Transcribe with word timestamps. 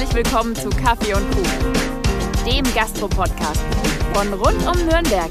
Herzlich 0.00 0.24
willkommen 0.24 0.56
zu 0.56 0.70
Kaffee 0.70 1.12
und 1.12 1.30
Kuchen, 1.30 1.72
dem 2.46 2.74
Gastro-Podcast 2.74 3.60
von 4.14 4.32
rund 4.32 4.66
um 4.66 4.86
Nürnberg 4.86 5.30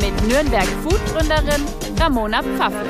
mit 0.00 0.28
Nürnberg 0.28 0.64
Food-Gründerin 0.84 1.64
Ramona 1.98 2.40
Pfaffe. 2.40 2.86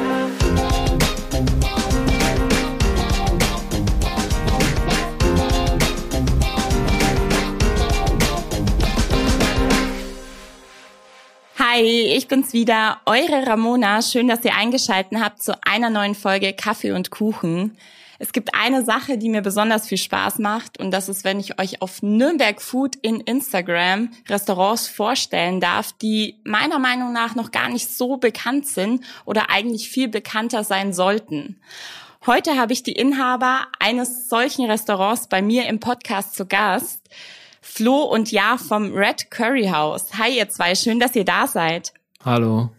Hi, 11.59 11.80
ich 11.80 12.29
bin's 12.29 12.53
wieder, 12.53 13.01
eure 13.07 13.46
Ramona. 13.46 14.03
Schön, 14.03 14.29
dass 14.29 14.45
ihr 14.45 14.55
eingeschaltet 14.55 15.19
habt 15.19 15.43
zu 15.43 15.55
einer 15.64 15.89
neuen 15.89 16.14
Folge 16.14 16.53
Kaffee 16.53 16.93
und 16.93 17.11
Kuchen. 17.11 17.79
Es 18.19 18.33
gibt 18.33 18.55
eine 18.55 18.85
Sache, 18.85 19.19
die 19.19 19.29
mir 19.29 19.43
besonders 19.43 19.87
viel 19.87 19.99
Spaß 19.99 20.39
macht 20.39 20.79
und 20.79 20.90
das 20.90 21.09
ist, 21.09 21.25
wenn 21.25 21.39
ich 21.39 21.61
euch 21.61 21.82
auf 21.82 22.03
Nürnberg 22.03 22.63
Food 22.63 22.96
in 22.96 23.21
Instagram 23.21 24.11
Restaurants 24.29 24.89
vorstellen 24.89 25.61
darf, 25.61 25.93
die 25.93 26.40
meiner 26.45 26.79
Meinung 26.79 27.13
nach 27.13 27.35
noch 27.35 27.50
gar 27.50 27.68
nicht 27.68 27.90
so 27.90 28.17
bekannt 28.17 28.67
sind 28.67 29.04
oder 29.25 29.50
eigentlich 29.50 29.89
viel 29.89 30.09
bekannter 30.09 30.64
sein 30.64 30.93
sollten. 30.93 31.61
Heute 32.27 32.56
habe 32.56 32.73
ich 32.73 32.83
die 32.83 32.92
Inhaber 32.92 33.67
eines 33.78 34.28
solchen 34.28 34.69
Restaurants 34.69 35.28
bei 35.28 35.42
mir 35.42 35.67
im 35.67 35.78
Podcast 35.78 36.34
zu 36.34 36.47
Gast. 36.47 37.09
Flo 37.61 38.03
und 38.03 38.33
Ja 38.33 38.56
vom 38.56 38.95
Red 38.95 39.31
Curry 39.31 39.69
House. 39.69 40.06
Hi 40.19 40.37
ihr 40.37 40.48
zwei, 40.48 40.75
schön, 40.75 40.98
dass 40.98 41.14
ihr 41.14 41.25
da 41.25 41.47
seid. 41.47 41.92
Hallo. 42.25 42.70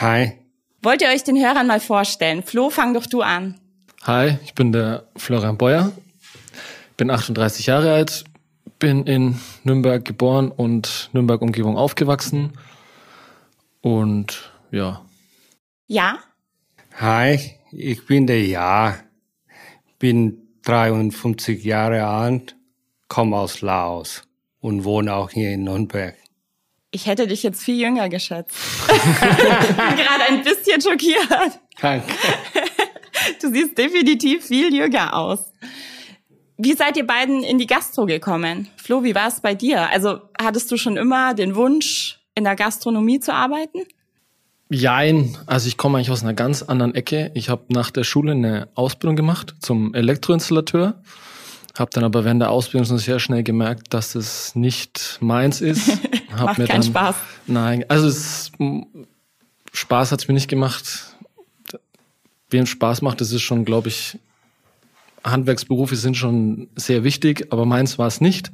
Hi. 0.00 0.38
Wollt 0.82 1.02
ihr 1.02 1.08
euch 1.08 1.24
den 1.24 1.38
Hörern 1.38 1.66
mal 1.66 1.80
vorstellen? 1.80 2.42
Flo, 2.42 2.70
fang 2.70 2.94
doch 2.94 3.06
du 3.06 3.22
an. 3.22 3.60
Hi, 4.06 4.36
ich 4.44 4.52
bin 4.52 4.70
der 4.70 5.06
Florian 5.16 5.56
Beuer, 5.56 5.90
bin 6.98 7.10
38 7.10 7.64
Jahre 7.64 7.94
alt, 7.94 8.24
bin 8.78 9.06
in 9.06 9.40
Nürnberg 9.62 10.04
geboren 10.04 10.50
und 10.50 11.08
Nürnberg 11.14 11.40
Umgebung 11.40 11.78
aufgewachsen 11.78 12.52
und 13.80 14.52
ja. 14.70 15.02
Ja? 15.86 16.18
Hi, 17.00 17.56
ich 17.72 18.04
bin 18.04 18.26
der 18.26 18.44
Ja, 18.44 18.94
bin 19.98 20.48
53 20.64 21.64
Jahre 21.64 22.04
alt, 22.04 22.56
komme 23.08 23.36
aus 23.38 23.62
Laos 23.62 24.24
und 24.60 24.84
wohne 24.84 25.14
auch 25.14 25.30
hier 25.30 25.52
in 25.52 25.64
Nürnberg. 25.64 26.14
Ich 26.90 27.06
hätte 27.06 27.26
dich 27.26 27.42
jetzt 27.42 27.62
viel 27.62 27.80
jünger 27.80 28.10
geschätzt. 28.10 28.54
bin 28.86 29.96
gerade 29.96 30.24
ein 30.28 30.44
bisschen 30.44 30.82
schockiert. 30.82 31.58
Danke. 31.80 32.12
Du 33.40 33.50
siehst 33.52 33.76
definitiv 33.76 34.44
viel 34.46 34.74
jünger 34.74 35.14
aus. 35.14 35.52
Wie 36.56 36.74
seid 36.74 36.96
ihr 36.96 37.06
beiden 37.06 37.42
in 37.42 37.58
die 37.58 37.66
Gastro 37.66 38.06
gekommen? 38.06 38.68
Flo, 38.76 39.02
wie 39.02 39.14
war 39.14 39.28
es 39.28 39.40
bei 39.40 39.54
dir? 39.54 39.88
Also 39.90 40.20
hattest 40.40 40.70
du 40.70 40.76
schon 40.76 40.96
immer 40.96 41.34
den 41.34 41.56
Wunsch, 41.56 42.20
in 42.34 42.44
der 42.44 42.56
Gastronomie 42.56 43.20
zu 43.20 43.34
arbeiten? 43.34 43.80
Jein, 44.70 45.36
also 45.46 45.68
ich 45.68 45.76
komme 45.76 45.98
eigentlich 45.98 46.10
aus 46.10 46.22
einer 46.22 46.34
ganz 46.34 46.62
anderen 46.62 46.94
Ecke. 46.94 47.30
Ich 47.34 47.48
habe 47.48 47.64
nach 47.68 47.90
der 47.90 48.04
Schule 48.04 48.32
eine 48.32 48.68
Ausbildung 48.74 49.14
gemacht 49.16 49.54
zum 49.60 49.94
Elektroinstallateur, 49.94 51.02
habe 51.76 51.90
dann 51.92 52.04
aber 52.04 52.24
während 52.24 52.40
der 52.40 52.50
Ausbildung 52.50 52.86
schon 52.86 52.98
sehr 52.98 53.20
schnell 53.20 53.42
gemerkt, 53.42 53.92
dass 53.92 54.14
es 54.14 54.54
nicht 54.54 55.18
meins 55.20 55.60
ist. 55.60 55.88
Hab 56.32 56.46
Macht 56.46 56.58
mir 56.58 56.66
keinen 56.66 56.80
dann, 56.80 56.90
Spaß. 56.90 57.16
Nein, 57.46 57.84
also 57.88 58.08
es, 58.08 58.52
Spaß 59.72 60.12
hat's 60.12 60.28
mir 60.28 60.34
nicht 60.34 60.48
gemacht. 60.48 61.13
Wem 62.50 62.66
Spaß 62.66 63.02
macht, 63.02 63.20
das 63.20 63.32
ist 63.32 63.42
schon, 63.42 63.64
glaube 63.64 63.88
ich, 63.88 64.18
Handwerksberufe 65.24 65.96
sind 65.96 66.16
schon 66.16 66.68
sehr 66.76 67.02
wichtig, 67.02 67.48
aber 67.50 67.64
meins 67.64 67.98
war 67.98 68.06
es 68.06 68.20
nicht. 68.20 68.52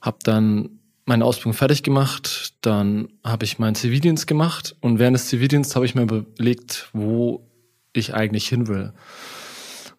Hab 0.00 0.22
dann 0.22 0.78
meine 1.04 1.24
Ausbildung 1.24 1.54
fertig 1.54 1.82
gemacht, 1.82 2.54
dann 2.60 3.08
habe 3.24 3.44
ich 3.44 3.58
meinen 3.58 3.74
Zivildienst 3.74 4.26
gemacht 4.26 4.76
und 4.80 4.98
während 4.98 5.16
des 5.16 5.26
Zivildienstes 5.26 5.74
habe 5.76 5.86
ich 5.86 5.94
mir 5.94 6.02
überlegt, 6.02 6.88
wo 6.92 7.48
ich 7.92 8.14
eigentlich 8.14 8.48
hin 8.48 8.68
will. 8.68 8.92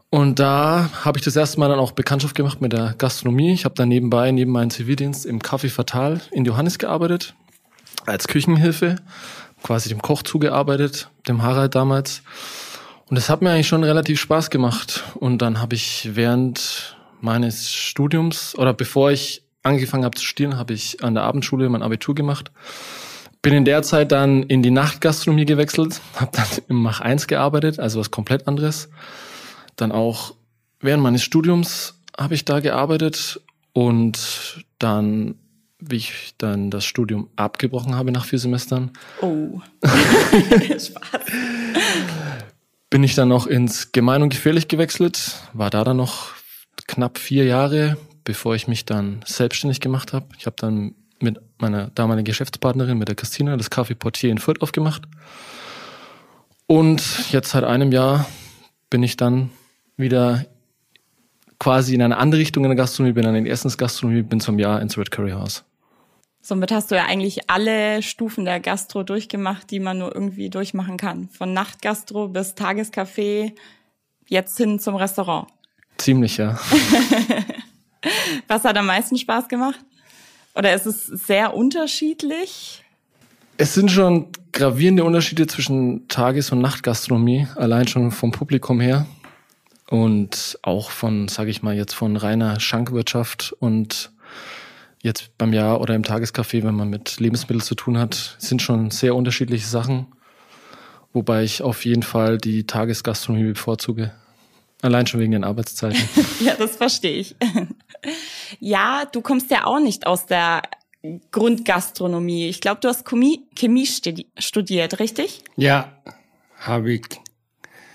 Und 0.09 0.39
da 0.39 0.89
habe 1.03 1.17
ich 1.17 1.25
das 1.25 1.35
erste 1.35 1.59
Mal 1.59 1.67
dann 1.67 1.79
auch 1.79 1.91
Bekanntschaft 1.91 2.35
gemacht 2.35 2.61
mit 2.61 2.71
der 2.71 2.95
Gastronomie. 2.97 3.51
Ich 3.51 3.65
habe 3.65 3.75
dann 3.75 3.89
nebenbei, 3.89 4.31
neben 4.31 4.51
meinem 4.51 4.69
Zivildienst 4.69 5.25
im 5.25 5.39
Café 5.39 5.69
Fatal 5.69 6.21
in 6.31 6.45
Johannes 6.45 6.77
gearbeitet, 6.77 7.35
als 8.05 8.27
Küchenhilfe, 8.27 8.95
quasi 9.63 9.89
dem 9.89 10.01
Koch 10.01 10.23
zugearbeitet, 10.23 11.09
dem 11.27 11.41
Harald 11.41 11.75
damals. 11.75 12.23
Und 13.09 13.15
das 13.15 13.29
hat 13.29 13.41
mir 13.41 13.51
eigentlich 13.51 13.67
schon 13.67 13.83
relativ 13.83 14.19
Spaß 14.19 14.49
gemacht. 14.49 15.03
Und 15.15 15.41
dann 15.41 15.61
habe 15.61 15.75
ich 15.75 16.09
während 16.13 16.97
meines 17.21 17.73
Studiums 17.73 18.55
oder 18.57 18.73
bevor 18.73 19.11
ich 19.11 19.43
angefangen 19.63 20.03
habe 20.03 20.17
zu 20.17 20.25
studieren, 20.25 20.57
habe 20.57 20.73
ich 20.73 21.03
an 21.03 21.13
der 21.13 21.23
Abendschule 21.23 21.69
mein 21.69 21.83
Abitur 21.83 22.15
gemacht. 22.15 22.51
Bin 23.41 23.53
in 23.53 23.65
der 23.65 23.81
Zeit 23.81 24.11
dann 24.11 24.43
in 24.43 24.61
die 24.61 24.71
Nachtgastronomie 24.71 25.45
gewechselt, 25.45 26.01
habe 26.15 26.31
dann 26.33 26.47
im 26.67 26.77
Mach 26.77 26.99
1 26.99 27.27
gearbeitet, 27.27 27.79
also 27.79 27.99
was 27.99 28.11
komplett 28.11 28.47
anderes. 28.47 28.89
Dann 29.77 29.91
auch 29.91 30.33
während 30.81 31.03
meines 31.03 31.23
Studiums 31.23 32.01
habe 32.17 32.33
ich 32.33 32.45
da 32.45 32.59
gearbeitet 32.59 33.39
und 33.73 34.65
dann, 34.79 35.35
wie 35.79 35.97
ich 35.97 36.33
dann 36.37 36.71
das 36.71 36.83
Studium 36.83 37.29
abgebrochen 37.35 37.95
habe 37.95 38.11
nach 38.11 38.25
vier 38.25 38.39
Semestern, 38.39 38.91
Oh. 39.21 39.61
Spaß. 39.83 40.91
Bin 42.89 43.03
ich 43.03 43.15
dann 43.15 43.29
noch 43.29 43.47
ins 43.47 43.91
Gemein 43.91 44.21
und 44.21 44.29
Gefährlich 44.29 44.67
gewechselt, 44.67 45.35
war 45.53 45.69
da 45.69 45.83
dann 45.83 45.97
noch 45.97 46.31
knapp 46.87 47.17
vier 47.17 47.45
Jahre, 47.45 47.97
bevor 48.23 48.55
ich 48.55 48.67
mich 48.67 48.85
dann 48.85 49.21
selbstständig 49.25 49.81
gemacht 49.81 50.13
habe. 50.13 50.27
Ich 50.37 50.45
habe 50.45 50.55
dann 50.57 50.95
mit 51.19 51.39
meiner 51.59 51.87
damaligen 51.89 52.25
Geschäftspartnerin, 52.25 52.97
mit 52.97 53.07
der 53.07 53.15
Christina, 53.15 53.57
das 53.57 53.71
Café 53.71 53.95
Portier 53.95 54.31
in 54.31 54.37
Fürth 54.37 54.61
aufgemacht. 54.61 55.03
Und 56.67 57.31
jetzt 57.31 57.49
seit 57.49 57.63
einem 57.63 57.91
Jahr 57.91 58.27
bin 58.89 59.03
ich 59.03 59.17
dann 59.17 59.49
wieder 59.95 60.45
quasi 61.59 61.95
in 61.95 62.01
eine 62.01 62.17
andere 62.17 62.39
Richtung 62.39 62.63
in 62.63 62.69
der 62.69 62.77
Gastronomie, 62.77 63.13
bin 63.13 63.23
dann 63.23 63.35
in 63.35 63.45
erstens 63.45 63.77
Gastronomie, 63.77 64.21
bin 64.21 64.39
zum 64.39 64.59
Jahr 64.59 64.81
ins 64.81 64.97
Red 64.97 65.11
Curry 65.11 65.31
House. 65.31 65.63
Somit 66.47 66.71
hast 66.71 66.91
du 66.91 66.95
ja 66.95 67.03
eigentlich 67.03 67.49
alle 67.49 68.01
Stufen 68.01 68.45
der 68.45 68.61
Gastro 68.61 69.03
durchgemacht, 69.03 69.69
die 69.69 69.81
man 69.81 69.97
nur 69.97 70.15
irgendwie 70.15 70.49
durchmachen 70.49 70.95
kann. 70.95 71.27
Von 71.27 71.51
Nachtgastro 71.51 72.29
bis 72.29 72.55
Tagescafé, 72.55 73.51
jetzt 74.29 74.55
hin 74.55 74.79
zum 74.79 74.95
Restaurant. 74.95 75.49
Ziemlich, 75.97 76.37
ja. 76.37 76.57
Was 78.47 78.63
hat 78.63 78.77
am 78.77 78.85
meisten 78.85 79.17
Spaß 79.17 79.49
gemacht? 79.49 79.77
Oder 80.55 80.73
ist 80.73 80.85
es 80.85 81.07
sehr 81.07 81.53
unterschiedlich? 81.53 82.81
Es 83.57 83.73
sind 83.73 83.91
schon 83.91 84.29
gravierende 84.53 85.03
Unterschiede 85.03 85.47
zwischen 85.47 86.07
Tages- 86.07 86.53
und 86.53 86.61
Nachtgastronomie, 86.61 87.45
allein 87.57 87.89
schon 87.89 88.11
vom 88.11 88.31
Publikum 88.31 88.79
her 88.79 89.05
und 89.89 90.57
auch 90.61 90.91
von, 90.91 91.27
sage 91.27 91.49
ich 91.49 91.61
mal, 91.61 91.75
jetzt 91.75 91.93
von 91.93 92.15
reiner 92.15 92.61
Schankwirtschaft 92.61 93.53
und 93.59 94.11
jetzt 95.01 95.37
beim 95.37 95.53
Jahr 95.53 95.79
oder 95.81 95.95
im 95.95 96.03
Tagescafé, 96.03 96.63
wenn 96.63 96.75
man 96.75 96.89
mit 96.89 97.19
Lebensmitteln 97.19 97.61
zu 97.61 97.75
tun 97.75 97.97
hat, 97.97 98.35
sind 98.39 98.61
schon 98.61 98.91
sehr 98.91 99.15
unterschiedliche 99.15 99.67
Sachen, 99.67 100.07
wobei 101.13 101.43
ich 101.43 101.61
auf 101.61 101.85
jeden 101.85 102.03
Fall 102.03 102.37
die 102.37 102.65
Tagesgastronomie 102.65 103.49
bevorzuge. 103.53 104.11
Allein 104.81 105.07
schon 105.07 105.19
wegen 105.19 105.31
den 105.31 105.43
Arbeitszeiten. 105.43 105.97
Ja, 106.39 106.55
das 106.55 106.75
verstehe 106.75 107.17
ich. 107.17 107.35
Ja, 108.59 109.03
du 109.11 109.21
kommst 109.21 109.49
ja 109.51 109.65
auch 109.65 109.79
nicht 109.79 110.05
aus 110.07 110.25
der 110.27 110.61
Grundgastronomie. 111.31 112.47
Ich 112.47 112.61
glaube, 112.61 112.79
du 112.81 112.87
hast 112.87 113.05
Chemie, 113.05 113.41
Chemie 113.55 113.85
studi- 113.85 114.27
studiert, 114.37 114.99
richtig? 114.99 115.41
Ja, 115.55 115.91
habe 116.57 116.93
ich. 116.93 117.05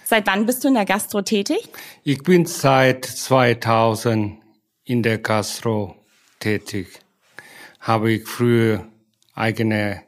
Seit 0.05 0.27
wann 0.27 0.45
bist 0.47 0.63
du 0.65 0.69
in 0.69 0.75
der 0.75 0.85
Gastro 0.85 1.23
tätig? 1.23 1.69
Ich 2.05 2.23
bin 2.23 2.45
seit 2.47 3.05
2000 3.05 4.39
in 4.85 5.03
der 5.03 5.19
Gastro 5.19 5.97
tätig. 6.43 7.01
Habe 7.81 8.13
ich 8.13 8.27
früher 8.27 8.87
eigene 9.35 10.03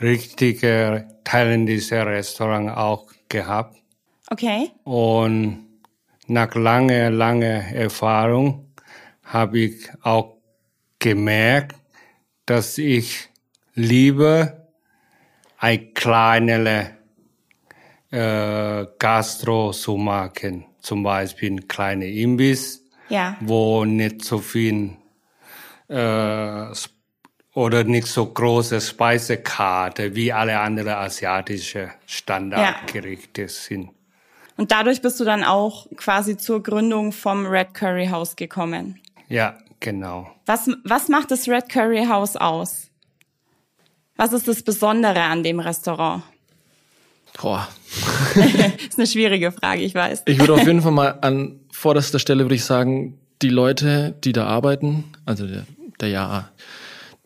richtige 0.00 1.08
thailändische 1.24 2.04
Restaurant 2.04 2.70
auch 2.76 3.06
gehabt. 3.28 3.76
Okay. 4.30 4.70
Und 4.84 5.66
nach 6.26 6.54
langer, 6.54 7.10
langer 7.10 7.72
Erfahrung 7.74 8.72
habe 9.24 9.58
ich 9.60 9.88
auch 10.02 10.36
gemerkt, 10.98 11.76
dass 12.46 12.78
ich 12.78 13.28
lieber 13.74 14.66
ein 15.58 15.94
kleinere 15.94 16.90
äh, 18.10 18.86
Gastro 18.98 19.72
zu 19.72 19.96
machen. 19.96 20.64
Zum 20.80 21.02
Beispiel 21.02 21.52
ein 21.52 21.68
kleiner 21.68 22.06
Imbiss, 22.06 22.84
Ja. 23.08 23.36
wo 23.40 23.84
nicht 23.84 24.24
so 24.24 24.38
viel 24.38 24.96
äh, 25.92 26.72
oder 27.54 27.84
nicht 27.84 28.06
so 28.06 28.26
große 28.26 28.80
Speisekarte 28.80 30.14
wie 30.14 30.32
alle 30.32 30.58
anderen 30.58 30.94
asiatische 30.94 31.90
Standardgerichte 32.06 33.48
sind. 33.48 33.90
Und 34.56 34.70
dadurch 34.72 35.02
bist 35.02 35.20
du 35.20 35.24
dann 35.24 35.44
auch 35.44 35.86
quasi 35.96 36.36
zur 36.36 36.62
Gründung 36.62 37.12
vom 37.12 37.46
Red 37.46 37.74
Curry 37.74 38.06
House 38.06 38.36
gekommen. 38.36 39.00
Ja, 39.28 39.58
genau. 39.80 40.30
Was, 40.46 40.70
was 40.84 41.08
macht 41.08 41.30
das 41.30 41.48
Red 41.48 41.68
Curry 41.68 42.06
House 42.06 42.36
aus? 42.36 42.88
Was 44.16 44.32
ist 44.32 44.48
das 44.48 44.62
Besondere 44.62 45.22
an 45.22 45.42
dem 45.42 45.58
Restaurant? 45.60 46.22
Boah. 47.40 47.68
ist 48.34 48.98
eine 48.98 49.06
schwierige 49.06 49.52
Frage, 49.52 49.82
ich 49.82 49.94
weiß. 49.94 50.22
Ich 50.26 50.38
würde 50.38 50.54
auf 50.54 50.66
jeden 50.66 50.82
Fall 50.82 50.92
mal 50.92 51.18
an 51.20 51.60
vorderster 51.70 52.18
Stelle 52.18 52.44
würde 52.44 52.54
ich 52.54 52.64
sagen, 52.64 53.18
die 53.42 53.48
Leute, 53.48 54.14
die 54.22 54.32
da 54.32 54.46
arbeiten, 54.46 55.04
also 55.26 55.46
der, 55.46 55.64
der 56.02 56.10
Ja, 56.10 56.50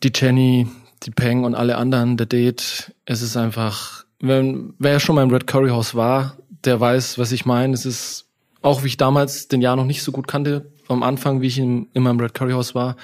die 0.03 0.11
Jenny, 0.15 0.67
die 1.03 1.11
Peng 1.11 1.43
und 1.43 1.55
alle 1.55 1.77
anderen, 1.77 2.15
der 2.15 2.27
Date, 2.27 2.93
es 3.05 3.21
ist 3.21 3.35
einfach, 3.35 4.05
wenn, 4.19 4.73
wer 4.79 4.99
schon 4.99 5.15
mal 5.15 5.23
im 5.23 5.31
Red 5.31 5.47
Curry 5.47 5.69
House 5.69 5.95
war, 5.95 6.37
der 6.63 6.79
weiß, 6.79 7.17
was 7.17 7.31
ich 7.31 7.45
meine. 7.45 7.73
Es 7.73 7.85
ist, 7.85 8.25
auch 8.61 8.83
wie 8.83 8.87
ich 8.87 8.97
damals 8.97 9.47
den 9.47 9.61
Jahr 9.61 9.75
noch 9.75 9.85
nicht 9.85 10.03
so 10.03 10.11
gut 10.11 10.27
kannte, 10.27 10.71
am 10.87 11.03
Anfang, 11.03 11.41
wie 11.41 11.47
ich 11.47 11.57
in, 11.57 11.87
in 11.93 12.03
meinem 12.03 12.19
Red 12.19 12.33
Curry 12.33 12.53
House 12.53 12.75
war, 12.75 12.95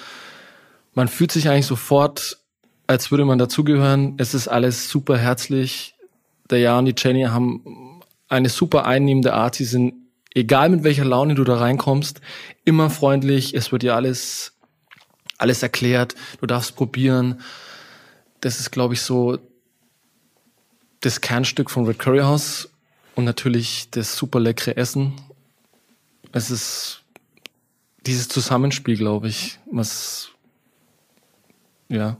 man 0.93 1.07
fühlt 1.07 1.31
sich 1.31 1.49
eigentlich 1.49 1.65
sofort, 1.65 2.37
als 2.85 3.09
würde 3.11 3.25
man 3.25 3.39
dazugehören. 3.39 4.13
Es 4.17 4.33
ist 4.33 4.47
alles 4.47 4.89
super 4.89 5.17
herzlich. 5.17 5.95
Der 6.49 6.59
Jan 6.59 6.79
und 6.79 6.85
die 6.85 6.95
Jenny 6.95 7.23
haben 7.23 8.01
eine 8.29 8.49
super 8.49 8.85
einnehmende 8.85 9.33
Art. 9.33 9.55
Sie 9.55 9.65
sind, 9.65 9.95
egal 10.35 10.69
mit 10.69 10.83
welcher 10.83 11.05
Laune 11.05 11.33
du 11.33 11.43
da 11.43 11.55
reinkommst, 11.55 12.21
immer 12.63 12.89
freundlich. 12.89 13.55
Es 13.55 13.71
wird 13.71 13.81
dir 13.81 13.95
alles, 13.95 14.52
alles 15.37 15.63
erklärt. 15.63 16.15
Du 16.39 16.45
darfst 16.45 16.75
probieren. 16.75 17.41
Das 18.41 18.59
ist, 18.59 18.71
glaube 18.71 18.93
ich, 18.93 19.01
so 19.01 19.37
das 21.01 21.21
Kernstück 21.21 21.69
von 21.69 21.85
Red 21.85 21.99
Curry 21.99 22.19
House 22.19 22.69
und 23.15 23.25
natürlich 23.25 23.89
das 23.91 24.15
super 24.15 24.39
leckere 24.39 24.77
Essen. 24.77 25.13
Es 26.31 26.49
ist 26.49 27.03
dieses 28.05 28.27
Zusammenspiel, 28.27 28.97
glaube 28.97 29.27
ich, 29.27 29.59
was 29.71 30.29
ja. 31.89 32.17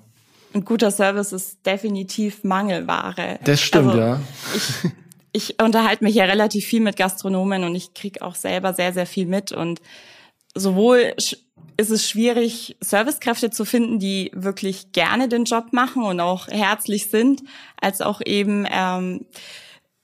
Ein 0.54 0.66
guter 0.66 0.92
Service 0.92 1.34
ist 1.34 1.66
definitiv 1.66 2.44
Mangelware. 2.44 3.40
Das 3.44 3.60
stimmt, 3.60 3.90
also, 3.90 4.00
ja. 4.00 4.22
Ich, 4.56 4.92
ich 5.32 5.64
unterhalte 5.64 6.04
mich 6.04 6.16
ja 6.16 6.26
relativ 6.26 6.66
viel 6.66 6.82
mit 6.82 6.96
Gastronomen 6.96 7.64
und 7.64 7.76
ich 7.76 7.94
krieg 7.94 8.22
auch 8.22 8.36
selber 8.36 8.74
sehr, 8.74 8.94
sehr 8.94 9.08
viel 9.08 9.26
mit. 9.26 9.52
Und 9.52 9.82
sowohl 10.54 11.16
ist 11.78 11.90
es 11.90 12.08
schwierig, 12.08 12.76
Servicekräfte 12.82 13.50
zu 13.50 13.66
finden, 13.66 14.00
die 14.00 14.32
wirklich 14.34 14.92
gerne 14.92 15.28
den 15.28 15.46
Job 15.46 15.72
machen 15.72 16.04
und 16.04 16.20
auch 16.20 16.48
herzlich 16.48 17.08
sind, 17.08 17.44
als 17.80 18.02
auch 18.02 18.22
eben 18.26 18.66
ähm, 18.72 19.26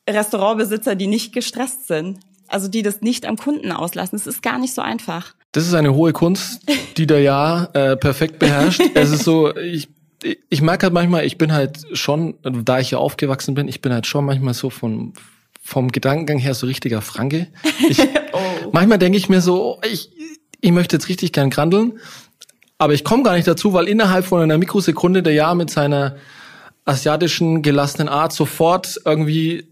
Restaurantbesitzer, 0.09 0.95
die 0.95 1.07
nicht 1.07 1.33
gestresst 1.33 1.87
sind. 1.87 2.19
Also 2.47 2.67
die 2.67 2.81
das 2.81 3.01
nicht 3.01 3.27
am 3.27 3.37
Kunden 3.37 3.71
auslassen. 3.71 4.15
Es 4.15 4.25
ist 4.25 4.41
gar 4.41 4.57
nicht 4.57 4.73
so 4.73 4.81
einfach. 4.81 5.35
Das 5.51 5.67
ist 5.67 5.73
eine 5.73 5.93
hohe 5.93 6.13
Kunst, 6.13 6.61
die 6.97 7.05
der 7.05 7.21
ja 7.21 7.65
äh, 7.73 7.95
perfekt 7.95 8.39
beherrscht. 8.39 8.81
es 8.95 9.11
ist 9.11 9.23
so, 9.23 9.55
ich, 9.55 9.89
ich 10.49 10.61
merke 10.61 10.85
halt 10.85 10.93
manchmal, 10.93 11.25
ich 11.25 11.37
bin 11.37 11.53
halt 11.53 11.85
schon, 11.93 12.35
da 12.41 12.79
ich 12.79 12.91
ja 12.91 12.97
aufgewachsen 12.97 13.53
bin, 13.53 13.67
ich 13.67 13.81
bin 13.81 13.93
halt 13.93 14.07
schon 14.07 14.25
manchmal 14.25 14.53
so 14.55 14.69
von 14.69 15.13
vom 15.61 15.91
Gedankengang 15.91 16.39
her 16.39 16.55
so 16.55 16.65
richtiger 16.65 17.01
Franke. 17.01 17.47
Ich, 17.87 17.99
oh. 18.33 18.69
Manchmal 18.71 18.97
denke 18.97 19.17
ich 19.17 19.29
mir 19.29 19.41
so, 19.41 19.79
ich, 19.89 20.09
ich 20.61 20.71
möchte 20.71 20.95
jetzt 20.95 21.09
richtig 21.09 21.31
gern 21.31 21.49
grandeln, 21.49 21.99
aber 22.77 22.93
ich 22.93 23.03
komme 23.03 23.23
gar 23.23 23.35
nicht 23.35 23.47
dazu, 23.47 23.73
weil 23.73 23.87
innerhalb 23.87 24.25
von 24.25 24.41
einer 24.41 24.57
Mikrosekunde 24.57 25.23
der 25.23 25.33
Ja 25.33 25.53
mit 25.53 25.69
seiner 25.69 26.15
asiatischen 26.85 27.61
gelassenen 27.61 28.09
Art 28.09 28.33
sofort 28.33 28.99
irgendwie 29.05 29.67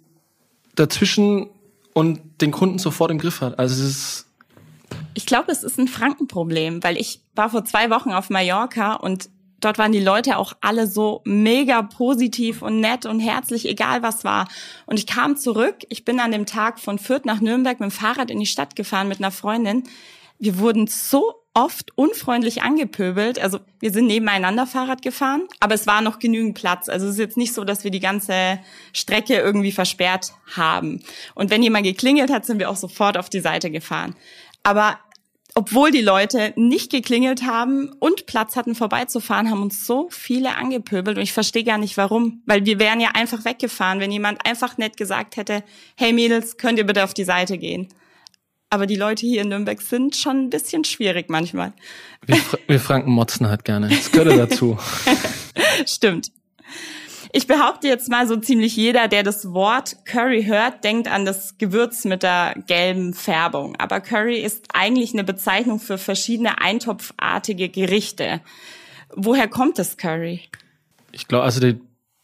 dazwischen 0.75 1.47
und 1.93 2.19
den 2.41 2.51
Kunden 2.51 2.77
sofort 2.79 3.11
im 3.11 3.17
Griff 3.17 3.41
hat. 3.41 3.57
Also 3.57 3.83
es 3.83 3.89
ist 3.89 4.27
ich 5.13 5.25
glaube, 5.25 5.51
es 5.51 5.63
ist 5.63 5.79
ein 5.79 5.87
Frankenproblem, 5.87 6.83
weil 6.83 6.95
ich 6.95 7.21
war 7.33 7.49
vor 7.49 7.65
zwei 7.65 7.89
Wochen 7.89 8.11
auf 8.11 8.29
Mallorca 8.29 8.93
und 8.93 9.29
dort 9.59 9.79
waren 9.79 9.91
die 9.91 9.99
Leute 9.99 10.37
auch 10.37 10.53
alle 10.61 10.85
so 10.85 11.21
mega 11.25 11.81
positiv 11.81 12.61
und 12.61 12.79
nett 12.79 13.05
und 13.05 13.19
herzlich, 13.19 13.67
egal 13.67 14.03
was 14.03 14.23
war. 14.23 14.47
Und 14.85 14.99
ich 14.99 15.07
kam 15.07 15.35
zurück, 15.35 15.77
ich 15.89 16.05
bin 16.05 16.19
an 16.19 16.31
dem 16.31 16.45
Tag 16.45 16.79
von 16.79 16.99
Fürth 16.99 17.25
nach 17.25 17.41
Nürnberg 17.41 17.79
mit 17.79 17.89
dem 17.89 17.91
Fahrrad 17.91 18.29
in 18.29 18.39
die 18.39 18.45
Stadt 18.45 18.75
gefahren 18.75 19.07
mit 19.07 19.19
einer 19.19 19.31
Freundin. 19.31 19.83
Wir 20.39 20.59
wurden 20.59 20.87
so 20.87 21.35
oft 21.57 21.91
unfreundlich 21.95 22.61
angepöbelt. 22.61 23.39
Also 23.39 23.59
wir 23.79 23.91
sind 23.91 24.05
nebeneinander 24.05 24.67
Fahrrad 24.67 25.01
gefahren, 25.01 25.47
aber 25.59 25.73
es 25.73 25.87
war 25.87 26.01
noch 26.01 26.19
genügend 26.19 26.53
Platz. 26.53 26.87
Also 26.87 27.07
es 27.07 27.13
ist 27.13 27.19
jetzt 27.19 27.37
nicht 27.37 27.53
so, 27.53 27.63
dass 27.63 27.83
wir 27.83 27.89
die 27.89 27.99
ganze 27.99 28.59
Strecke 28.93 29.33
irgendwie 29.35 29.71
versperrt 29.71 30.33
haben. 30.55 31.01
Und 31.33 31.49
wenn 31.49 31.63
jemand 31.63 31.85
geklingelt 31.85 32.31
hat, 32.31 32.45
sind 32.45 32.59
wir 32.59 32.69
auch 32.69 32.75
sofort 32.75 33.17
auf 33.17 33.29
die 33.29 33.39
Seite 33.39 33.71
gefahren. 33.71 34.15
Aber 34.61 34.99
obwohl 35.55 35.89
die 35.89 36.01
Leute 36.01 36.53
nicht 36.55 36.91
geklingelt 36.91 37.43
haben 37.43 37.91
und 37.99 38.27
Platz 38.27 38.55
hatten 38.55 38.75
vorbeizufahren, 38.75 39.49
haben 39.49 39.63
uns 39.63 39.87
so 39.87 40.07
viele 40.11 40.55
angepöbelt 40.55 41.17
und 41.17 41.23
ich 41.23 41.33
verstehe 41.33 41.63
gar 41.63 41.79
nicht 41.79 41.97
warum, 41.97 42.43
weil 42.45 42.65
wir 42.67 42.77
wären 42.77 42.99
ja 42.99 43.09
einfach 43.15 43.43
weggefahren, 43.43 43.99
wenn 43.99 44.11
jemand 44.11 44.45
einfach 44.45 44.77
nett 44.77 44.97
gesagt 44.97 45.35
hätte, 45.35 45.63
hey 45.95 46.13
Mädels, 46.13 46.57
könnt 46.57 46.77
ihr 46.77 46.85
bitte 46.85 47.03
auf 47.03 47.15
die 47.15 47.23
Seite 47.23 47.57
gehen. 47.57 47.87
Aber 48.69 48.85
die 48.85 48.95
Leute 48.95 49.25
hier 49.25 49.41
in 49.41 49.49
Nürnberg 49.49 49.81
sind 49.81 50.15
schon 50.15 50.45
ein 50.45 50.49
bisschen 50.49 50.83
schwierig 50.83 51.29
manchmal. 51.29 51.73
Wir, 52.25 52.37
wir 52.67 52.79
Franken 52.79 53.11
motzen 53.11 53.47
halt 53.47 53.63
gerne. 53.63 53.87
Das 53.87 54.11
gehört 54.11 54.37
dazu. 54.51 54.77
Stimmt. 55.85 56.31
Ich 57.31 57.47
behaupte 57.47 57.87
jetzt 57.87 58.09
mal 58.09 58.27
so 58.27 58.35
ziemlich 58.37 58.75
jeder, 58.75 59.07
der 59.07 59.23
das 59.23 59.51
Wort 59.53 59.97
Curry 60.05 60.45
hört, 60.45 60.83
denkt 60.83 61.07
an 61.07 61.25
das 61.25 61.57
Gewürz 61.57 62.05
mit 62.05 62.23
der 62.23 62.55
gelben 62.67 63.13
Färbung. 63.13 63.75
Aber 63.77 64.01
Curry 64.01 64.39
ist 64.39 64.65
eigentlich 64.73 65.13
eine 65.13 65.23
Bezeichnung 65.23 65.79
für 65.79 65.97
verschiedene 65.97 66.59
eintopfartige 66.61 67.69
Gerichte. 67.69 68.41
Woher 69.15 69.47
kommt 69.47 69.77
das 69.77 69.97
Curry? 69.97 70.41
Ich 71.11 71.27
glaube, 71.27 71.45
also 71.45 71.59
der 71.59 71.75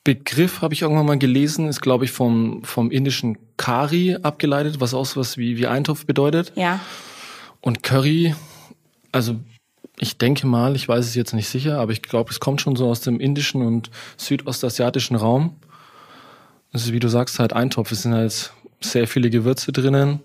Begriff 0.03 0.61
habe 0.61 0.73
ich 0.73 0.81
irgendwann 0.81 1.05
mal 1.05 1.17
gelesen, 1.17 1.67
ist 1.67 1.81
glaube 1.81 2.05
ich 2.05 2.11
vom, 2.11 2.63
vom 2.63 2.91
indischen 2.91 3.37
Kari 3.57 4.17
abgeleitet, 4.21 4.81
was 4.81 4.93
auch 4.93 5.05
so 5.05 5.19
was 5.19 5.37
wie, 5.37 5.57
wie 5.57 5.67
Eintopf 5.67 6.05
bedeutet. 6.05 6.51
Ja. 6.55 6.79
Und 7.61 7.83
Curry, 7.83 8.35
also 9.13 9.35
ich 9.97 10.17
denke 10.17 10.47
mal, 10.47 10.75
ich 10.75 10.87
weiß 10.87 11.05
es 11.05 11.15
jetzt 11.15 11.33
nicht 11.33 11.47
sicher, 11.47 11.79
aber 11.79 11.93
ich 11.93 12.01
glaube, 12.01 12.31
es 12.31 12.41
kommt 12.41 12.59
schon 12.59 12.75
so 12.75 12.89
aus 12.89 13.01
dem 13.01 13.19
indischen 13.19 13.61
und 13.61 13.89
südostasiatischen 14.17 15.15
Raum. 15.15 15.55
Das 16.73 16.83
ist, 16.83 16.91
wie 16.91 16.99
du 16.99 17.07
sagst, 17.07 17.39
halt 17.39 17.53
Eintopf. 17.53 17.91
Es 17.91 18.01
sind 18.01 18.13
halt 18.13 18.51
sehr 18.81 19.07
viele 19.07 19.29
Gewürze 19.29 19.71
drinnen. 19.71 20.19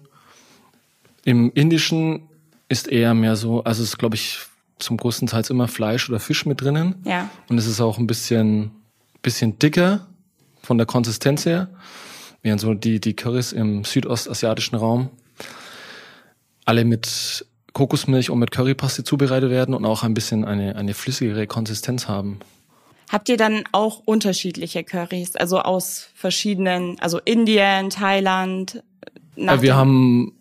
Im 1.24 1.52
Indischen 1.52 2.22
ist 2.68 2.88
eher 2.88 3.14
mehr 3.14 3.36
so, 3.36 3.62
also 3.62 3.82
es 3.82 3.90
ist, 3.90 3.98
glaube 3.98 4.16
ich, 4.16 4.40
zum 4.78 4.96
größten 4.96 5.28
Teil 5.28 5.44
immer 5.50 5.68
Fleisch 5.68 6.08
oder 6.08 6.18
Fisch 6.18 6.46
mit 6.46 6.60
drinnen. 6.60 6.96
Ja. 7.04 7.30
Und 7.48 7.58
es 7.58 7.66
ist 7.66 7.80
auch 7.80 7.98
ein 7.98 8.06
bisschen, 8.06 8.70
bisschen 9.22 9.58
dicker 9.58 10.06
von 10.62 10.78
der 10.78 10.86
Konsistenz 10.86 11.46
her, 11.46 11.68
während 12.42 12.60
so 12.60 12.74
die, 12.74 13.00
die 13.00 13.14
Currys 13.14 13.52
im 13.52 13.84
südostasiatischen 13.84 14.78
Raum 14.78 15.10
alle 16.64 16.84
mit 16.84 17.46
Kokosmilch 17.72 18.28
und 18.28 18.38
mit 18.38 18.50
Currypaste 18.50 19.02
zubereitet 19.04 19.50
werden 19.50 19.74
und 19.74 19.86
auch 19.86 20.02
ein 20.02 20.12
bisschen 20.12 20.44
eine, 20.44 20.76
eine 20.76 20.92
flüssigere 20.92 21.46
Konsistenz 21.46 22.08
haben. 22.08 22.40
Habt 23.08 23.30
ihr 23.30 23.38
dann 23.38 23.64
auch 23.72 24.02
unterschiedliche 24.04 24.84
Currys, 24.84 25.34
also 25.34 25.60
aus 25.60 26.08
verschiedenen, 26.14 27.00
also 27.00 27.18
Indien, 27.24 27.88
Thailand? 27.88 28.82
Ja, 29.36 29.62
wir 29.62 29.76
haben 29.76 30.34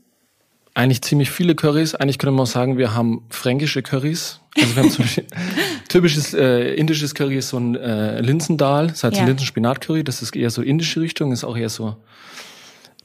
eigentlich 0.73 1.01
ziemlich 1.01 1.31
viele 1.31 1.55
Currys. 1.55 1.95
Eigentlich 1.95 2.17
könnte 2.17 2.31
man 2.31 2.43
auch 2.43 2.47
sagen, 2.47 2.77
wir 2.77 2.93
haben 2.93 3.23
fränkische 3.29 3.81
Currys. 3.81 4.41
Also 4.55 4.75
wir 4.75 4.83
haben 4.83 4.91
zum 4.91 5.05
Beispiel 5.05 5.27
typisches 5.87 6.33
äh, 6.33 6.73
indisches 6.75 7.13
Curry 7.15 7.37
ist 7.37 7.49
so 7.49 7.57
ein 7.57 7.75
äh, 7.75 8.21
Linsendal, 8.21 8.87
das 8.87 9.03
heißt 9.03 9.15
ja. 9.15 9.23
ein 9.23 9.27
Linsenspinat-Curry. 9.27 10.03
Das 10.03 10.21
ist 10.21 10.35
eher 10.35 10.49
so 10.49 10.61
indische 10.61 11.01
Richtung, 11.01 11.31
ist 11.31 11.43
auch 11.43 11.57
eher 11.57 11.69
so 11.69 11.97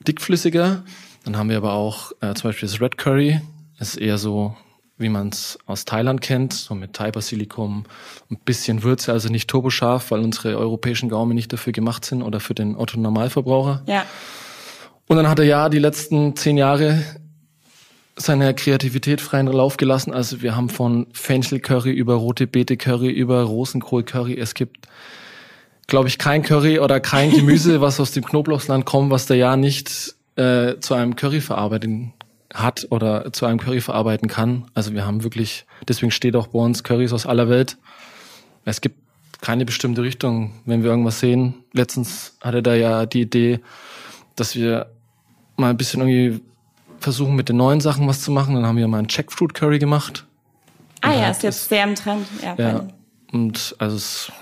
dickflüssiger. 0.07 0.85
Dann 1.25 1.37
haben 1.37 1.49
wir 1.49 1.57
aber 1.57 1.73
auch 1.73 2.13
äh, 2.21 2.35
zum 2.35 2.51
Beispiel 2.51 2.69
das 2.69 2.81
Red 2.81 2.99
Curry, 2.99 3.41
ist 3.79 3.97
eher 3.97 4.19
so, 4.19 4.57
wie 4.99 5.09
man 5.09 5.29
es 5.29 5.59
aus 5.67 5.85
Thailand 5.85 6.21
kennt, 6.21 6.53
so 6.53 6.75
mit 6.75 6.95
Thai-Basilikum, 6.95 7.85
ein 8.31 8.39
bisschen 8.45 8.83
Würze, 8.83 9.13
also 9.13 9.29
nicht 9.29 9.49
turboscharf, 9.49 10.11
weil 10.11 10.21
unsere 10.21 10.57
europäischen 10.57 11.09
Gaumen 11.09 11.35
nicht 11.35 11.53
dafür 11.53 11.73
gemacht 11.73 12.05
sind 12.05 12.23
oder 12.23 12.41
für 12.41 12.55
den 12.55 12.77
Otto-Normalverbraucher. 12.77 13.83
Ja. 13.87 14.05
Und 15.07 15.17
dann 15.17 15.29
hat 15.29 15.39
er 15.39 15.45
ja 15.45 15.69
die 15.69 15.79
letzten 15.79 16.37
zehn 16.37 16.57
Jahre 16.57 17.05
seine 18.23 18.55
Kreativität 18.55 19.21
freien 19.21 19.47
Lauf 19.47 19.77
gelassen. 19.77 20.13
Also 20.13 20.43
wir 20.43 20.57
haben 20.57 20.69
von 20.69 21.07
Fenchel 21.13 21.61
Curry 21.61 21.91
über 21.93 22.15
rote 22.15 22.47
Beete 22.47 22.77
Curry 22.77 23.11
über 23.11 23.43
Rosenkohl 23.43 24.05
Curry. 24.05 24.39
Es 24.39 24.55
gibt, 24.55 24.89
glaube 25.87 26.09
ich, 26.09 26.19
kein 26.19 26.43
Curry 26.43 26.79
oder 26.79 27.01
kein 27.01 27.31
Gemüse, 27.35 27.81
was 27.81 28.01
aus 28.01 28.13
dem 28.13 28.25
Knoblauchsland 28.25 28.85
kommt, 28.85 29.11
was 29.11 29.27
der 29.27 29.37
ja 29.37 29.57
nicht 29.57 30.15
äh, 30.37 30.79
zu 30.81 30.95
einem 30.95 31.17
Curry 31.17 31.41
verarbeiten 31.41 32.13
hat 32.55 32.87
oder 32.91 33.33
zu 33.33 33.47
einem 33.47 33.59
Curry 33.59 33.81
verarbeiten 33.81 34.29
kann. 34.29 34.67
Also 34.75 34.93
wir 34.93 35.07
haben 35.07 35.23
wirklich, 35.23 35.67
deswegen 35.89 36.11
steht 36.11 36.37
auch 36.37 36.49
bei 36.49 36.59
uns 36.59 36.85
Currys 36.85 37.13
aus 37.13 37.27
aller 37.27 37.49
Welt. 37.49 37.79
Es 38.65 38.81
gibt 38.81 38.97
keine 39.41 39.65
bestimmte 39.65 40.03
Richtung, 40.03 40.53
wenn 40.65 40.83
wir 40.83 40.91
irgendwas 40.91 41.21
sehen. 41.21 41.65
Letztens 41.73 42.37
hatte 42.41 42.63
da 42.63 42.75
ja 42.75 43.07
die 43.07 43.23
Idee, 43.23 43.61
dass 44.37 44.55
wir 44.55 44.87
mal 45.57 45.71
ein 45.71 45.77
bisschen 45.77 46.01
irgendwie 46.01 46.41
versuchen, 47.03 47.37
mit 47.37 47.49
den 47.49 47.57
neuen 47.57 47.81
Sachen 47.81 48.07
was 48.09 48.21
zu 48.21 48.31
machen. 48.31 48.55
Dann 48.55 48.67
haben 48.67 48.77
wir 48.77 48.89
mal 48.89 48.99
einen 48.99 49.09
Jackfruit 49.11 49.55
Curry 49.55 49.79
gemacht. 49.79 50.27
Ah 51.01 51.15
ja, 51.15 51.31
ist 51.31 51.43
jetzt 51.43 51.69
sehr 51.69 51.85
im 51.85 51.95
Trend. 51.95 52.27
Ja, 52.43 52.55
ja. 52.57 52.89
Und 53.33 53.75
also 53.79 53.97
es 53.97 54.33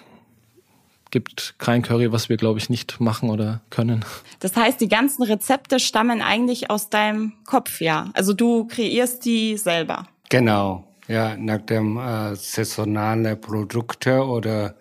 gibt 1.10 1.54
kein 1.58 1.82
Curry, 1.82 2.12
was 2.12 2.28
wir, 2.28 2.36
glaube 2.36 2.58
ich, 2.58 2.70
nicht 2.70 3.00
machen 3.00 3.30
oder 3.30 3.60
können. 3.70 4.04
Das 4.40 4.56
heißt, 4.56 4.80
die 4.80 4.88
ganzen 4.88 5.22
Rezepte 5.22 5.80
stammen 5.80 6.22
eigentlich 6.22 6.70
aus 6.70 6.90
deinem 6.90 7.32
Kopf, 7.44 7.80
ja. 7.80 8.10
Also 8.14 8.32
du 8.32 8.66
kreierst 8.66 9.24
die 9.24 9.56
selber. 9.56 10.06
Genau, 10.28 10.84
ja, 11.08 11.36
nach 11.36 11.62
dem 11.62 11.96
äh, 11.98 12.36
saisonale 12.36 13.36
Produkte 13.36 14.24
oder 14.24 14.76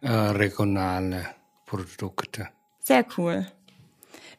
äh, 0.00 0.10
regionale 0.10 1.26
Produkte. 1.66 2.48
Sehr 2.80 3.04
cool. 3.16 3.46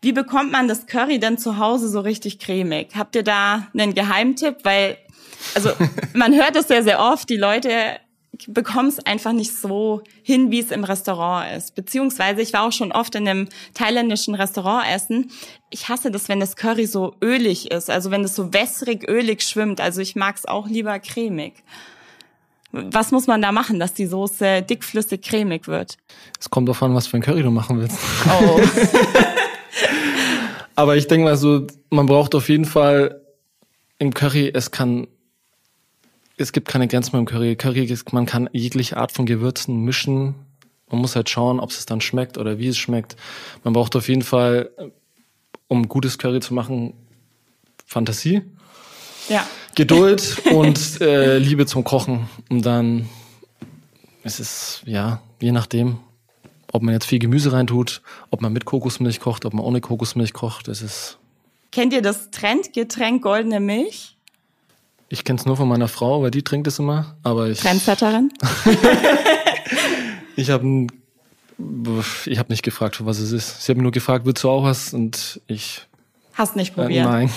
Wie 0.05 0.11
bekommt 0.11 0.51
man 0.51 0.67
das 0.67 0.85
Curry 0.85 1.17
denn 1.17 1.39
zu 1.39 1.57
Hause 1.57 1.89
so 1.89 1.99
richtig 1.99 2.37
cremig? 2.37 2.89
Habt 2.95 3.15
ihr 3.15 3.23
da 3.23 3.65
einen 3.73 3.95
Geheimtipp? 3.95 4.57
Weil, 4.61 4.97
also 5.55 5.71
man 6.13 6.31
hört 6.35 6.55
es 6.55 6.67
sehr, 6.67 6.83
sehr 6.83 6.99
oft, 6.99 7.27
die 7.27 7.37
Leute 7.37 7.71
bekomme 8.47 8.89
es 8.89 9.03
einfach 9.03 9.31
nicht 9.31 9.57
so 9.57 10.03
hin, 10.21 10.51
wie 10.51 10.59
es 10.59 10.69
im 10.69 10.83
Restaurant 10.83 11.57
ist. 11.57 11.73
Beziehungsweise 11.73 12.43
ich 12.43 12.53
war 12.53 12.67
auch 12.67 12.71
schon 12.71 12.91
oft 12.91 13.15
in 13.15 13.27
einem 13.27 13.49
thailändischen 13.73 14.35
Restaurant 14.35 14.85
essen. 14.87 15.31
Ich 15.71 15.89
hasse 15.89 16.11
das, 16.11 16.29
wenn 16.29 16.39
das 16.39 16.55
Curry 16.55 16.85
so 16.85 17.15
ölig 17.19 17.71
ist, 17.71 17.89
also 17.89 18.11
wenn 18.11 18.23
es 18.23 18.35
so 18.35 18.53
wässrig 18.53 19.09
ölig 19.09 19.41
schwimmt. 19.41 19.81
Also 19.81 20.01
ich 20.01 20.15
mag 20.15 20.35
es 20.35 20.45
auch 20.45 20.67
lieber 20.67 20.99
cremig. 20.99 21.63
Was 22.71 23.11
muss 23.11 23.25
man 23.25 23.41
da 23.41 23.51
machen, 23.51 23.79
dass 23.79 23.95
die 23.95 24.05
Soße 24.05 24.61
dickflüssig 24.61 25.23
cremig 25.23 25.67
wird? 25.67 25.97
Es 26.39 26.51
kommt 26.51 26.69
an, 26.69 26.93
was 26.93 27.07
für 27.07 27.17
ein 27.17 27.23
Curry 27.23 27.41
du 27.41 27.49
machen 27.49 27.79
willst. 27.79 27.97
Oh. 28.27 28.61
Aber 30.75 30.97
ich 30.97 31.07
denke 31.07 31.25
mal 31.25 31.37
so, 31.37 31.67
man 31.89 32.05
braucht 32.05 32.35
auf 32.35 32.49
jeden 32.49 32.65
Fall 32.65 33.21
im 33.97 34.13
Curry, 34.13 34.51
es 34.53 34.71
kann 34.71 35.07
es 36.37 36.51
gibt 36.51 36.67
keine 36.67 36.87
Grenzen 36.87 37.11
beim 37.13 37.25
Curry. 37.25 37.55
Curry 37.55 37.85
ist, 37.85 38.11
man 38.13 38.25
kann 38.25 38.49
jegliche 38.51 38.97
Art 38.97 39.11
von 39.11 39.25
Gewürzen 39.25 39.83
mischen. 39.85 40.35
Man 40.89 41.01
muss 41.01 41.15
halt 41.15 41.29
schauen, 41.29 41.59
ob 41.59 41.71
es 41.71 41.85
dann 41.85 42.01
schmeckt 42.01 42.37
oder 42.37 42.59
wie 42.59 42.67
es 42.67 42.77
schmeckt. 42.77 43.15
Man 43.63 43.73
braucht 43.73 43.95
auf 43.95 44.07
jeden 44.07 44.21
Fall, 44.21 44.69
um 45.67 45.87
gutes 45.87 46.17
Curry 46.17 46.41
zu 46.41 46.53
machen, 46.53 46.93
Fantasie, 47.85 48.41
ja. 49.29 49.47
Geduld 49.75 50.37
und 50.51 51.01
äh, 51.01 51.37
Liebe 51.37 51.65
zum 51.65 51.83
Kochen. 51.83 52.29
Und 52.49 52.65
dann 52.65 53.09
ist 54.23 54.39
es, 54.39 54.81
ja, 54.85 55.21
je 55.41 55.51
nachdem, 55.51 55.99
ob 56.75 56.83
man 56.83 56.93
jetzt 56.93 57.05
viel 57.05 57.19
Gemüse 57.19 57.53
reintut, 57.53 58.01
ob 58.31 58.41
man 58.41 58.51
mit 58.51 58.65
Kokosmilch 58.65 59.21
kocht, 59.21 59.45
ob 59.45 59.53
man 59.53 59.63
ohne 59.63 59.79
Kokosmilch 59.79 60.33
kocht. 60.33 60.67
Es 60.67 60.81
ist. 60.81 61.17
Kennt 61.71 61.93
ihr 61.93 62.01
das 62.01 62.31
Trendgetränk 62.31 63.23
goldene 63.23 63.61
Milch? 63.61 64.17
Ich 65.07 65.23
kenne 65.23 65.39
es 65.39 65.45
nur 65.45 65.55
von 65.55 65.69
meiner 65.69 65.87
Frau, 65.87 66.21
weil 66.21 66.31
die 66.31 66.43
trinkt 66.43 66.67
es 66.67 66.79
immer. 66.79 67.15
Aber 67.23 67.47
ich. 67.47 67.59
Trendsetterin? 67.59 68.31
ich 70.35 70.49
habe 70.49 70.87
ich 72.25 72.39
hab 72.39 72.49
nicht 72.49 72.63
gefragt, 72.63 73.05
was 73.05 73.19
es 73.19 73.31
ist. 73.31 73.63
Sie 73.63 73.71
haben 73.71 73.81
nur 73.81 73.91
gefragt, 73.91 74.25
willst 74.25 74.43
du 74.43 74.49
auch 74.49 74.63
was? 74.63 74.93
Und 74.93 75.41
ich. 75.47 75.81
Hast 76.33 76.57
nicht 76.57 76.75
probiert? 76.75 77.05
Äh, 77.05 77.09
nein. 77.09 77.31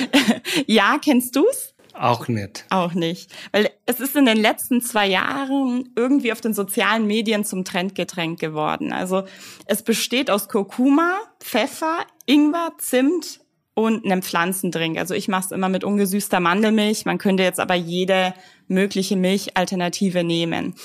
ja, 0.66 0.96
kennst 1.02 1.36
du's? 1.36 1.74
Auch 2.00 2.28
nicht. 2.28 2.64
Auch 2.70 2.94
nicht. 2.94 3.30
Weil 3.52 3.68
es 3.84 4.00
ist 4.00 4.16
in 4.16 4.24
den 4.24 4.38
letzten 4.38 4.80
zwei 4.80 5.06
Jahren 5.06 5.90
irgendwie 5.96 6.32
auf 6.32 6.40
den 6.40 6.54
sozialen 6.54 7.06
Medien 7.06 7.44
zum 7.44 7.62
Trendgetränk 7.62 8.40
geworden. 8.40 8.90
Also 8.90 9.24
es 9.66 9.82
besteht 9.82 10.30
aus 10.30 10.48
Kurkuma, 10.48 11.18
Pfeffer, 11.40 12.06
Ingwer, 12.24 12.72
Zimt 12.78 13.40
und 13.74 14.06
einem 14.06 14.22
Pflanzendrink. 14.22 14.96
Also 14.96 15.12
ich 15.12 15.28
mache 15.28 15.44
es 15.44 15.52
immer 15.52 15.68
mit 15.68 15.84
ungesüßter 15.84 16.40
Mandelmilch. 16.40 17.04
Man 17.04 17.18
könnte 17.18 17.42
jetzt 17.42 17.60
aber 17.60 17.74
jede 17.74 18.32
mögliche 18.66 19.16
Milchalternative 19.16 20.24
nehmen. 20.24 20.76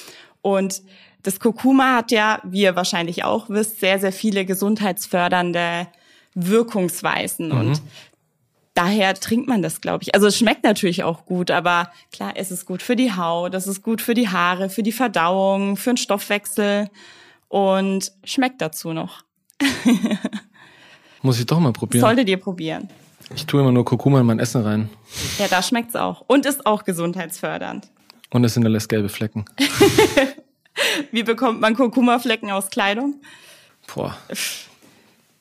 Und 0.41 0.81
das 1.23 1.39
Kurkuma 1.39 1.95
hat 1.95 2.11
ja, 2.11 2.41
wie 2.43 2.63
ihr 2.63 2.75
wahrscheinlich 2.75 3.23
auch 3.23 3.49
wisst, 3.49 3.79
sehr, 3.79 3.99
sehr 3.99 4.11
viele 4.11 4.43
gesundheitsfördernde 4.43 5.87
Wirkungsweisen. 6.33 7.47
Mhm. 7.47 7.57
Und 7.57 7.81
daher 8.75 9.15
trinkt 9.15 9.47
man 9.47 9.63
das, 9.63 9.81
glaube 9.81 10.03
ich. 10.03 10.13
Also 10.13 10.27
es 10.27 10.37
schmeckt 10.37 10.63
natürlich 10.63 11.03
auch 11.03 11.25
gut, 11.25 11.49
aber 11.49 11.91
klar, 12.11 12.33
es 12.35 12.51
ist 12.51 12.65
gut 12.65 12.83
für 12.83 12.95
die 12.95 13.15
Haut, 13.15 13.55
es 13.55 13.65
ist 13.65 13.81
gut 13.81 14.01
für 14.01 14.13
die 14.13 14.29
Haare, 14.29 14.69
für 14.69 14.83
die 14.83 14.91
Verdauung, 14.91 15.77
für 15.77 15.91
den 15.91 15.97
Stoffwechsel 15.97 16.89
und 17.47 18.11
schmeckt 18.23 18.61
dazu 18.61 18.93
noch. 18.93 19.23
Muss 21.23 21.39
ich 21.39 21.47
doch 21.47 21.59
mal 21.59 21.73
probieren. 21.73 22.01
Solltet 22.01 22.29
ihr 22.29 22.37
probieren. 22.37 22.89
Ich 23.33 23.47
tue 23.47 23.61
immer 23.61 23.71
nur 23.71 23.85
Kurkuma 23.85 24.19
in 24.19 24.27
mein 24.27 24.39
Essen 24.39 24.61
rein. 24.61 24.89
Ja, 25.39 25.47
da 25.47 25.63
schmeckt's 25.63 25.95
auch. 25.95 26.23
Und 26.27 26.45
ist 26.45 26.67
auch 26.67 26.83
gesundheitsfördernd. 26.83 27.89
Und 28.29 28.43
es 28.43 28.53
hinterlässt 28.53 28.89
gelbe 28.89 29.09
Flecken. 29.09 29.45
Wie 31.11 31.23
bekommt 31.23 31.61
man 31.61 31.75
Kurkuma-Flecken 31.75 32.51
aus 32.51 32.69
Kleidung? 32.69 33.21
Boah. 33.93 34.15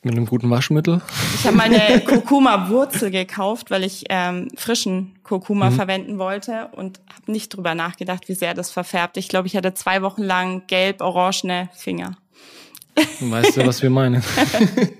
Mit 0.05 0.15
einem 0.15 0.27
guten 0.27 0.51
Waschmittel. 0.51 1.01
Ich 1.33 1.47
habe 1.47 1.57
meine 1.57 1.99
Kurkuma-Wurzel 2.05 3.09
gekauft, 3.09 3.71
weil 3.71 3.83
ich 3.83 4.03
ähm, 4.09 4.49
frischen 4.55 5.15
Kurkuma 5.23 5.71
mhm. 5.71 5.75
verwenden 5.75 6.19
wollte 6.19 6.67
und 6.73 6.99
habe 7.11 7.31
nicht 7.31 7.49
drüber 7.49 7.73
nachgedacht, 7.73 8.29
wie 8.29 8.35
sehr 8.35 8.53
das 8.53 8.69
verfärbt. 8.69 9.17
Ich 9.17 9.29
glaube, 9.29 9.47
ich 9.47 9.55
hatte 9.55 9.73
zwei 9.73 10.03
Wochen 10.03 10.21
lang 10.21 10.61
gelb-orangene 10.67 11.69
Finger. 11.73 12.17
Weißt 13.19 13.57
du, 13.57 13.65
was 13.65 13.81
wir 13.81 13.89
meinen? 13.89 14.23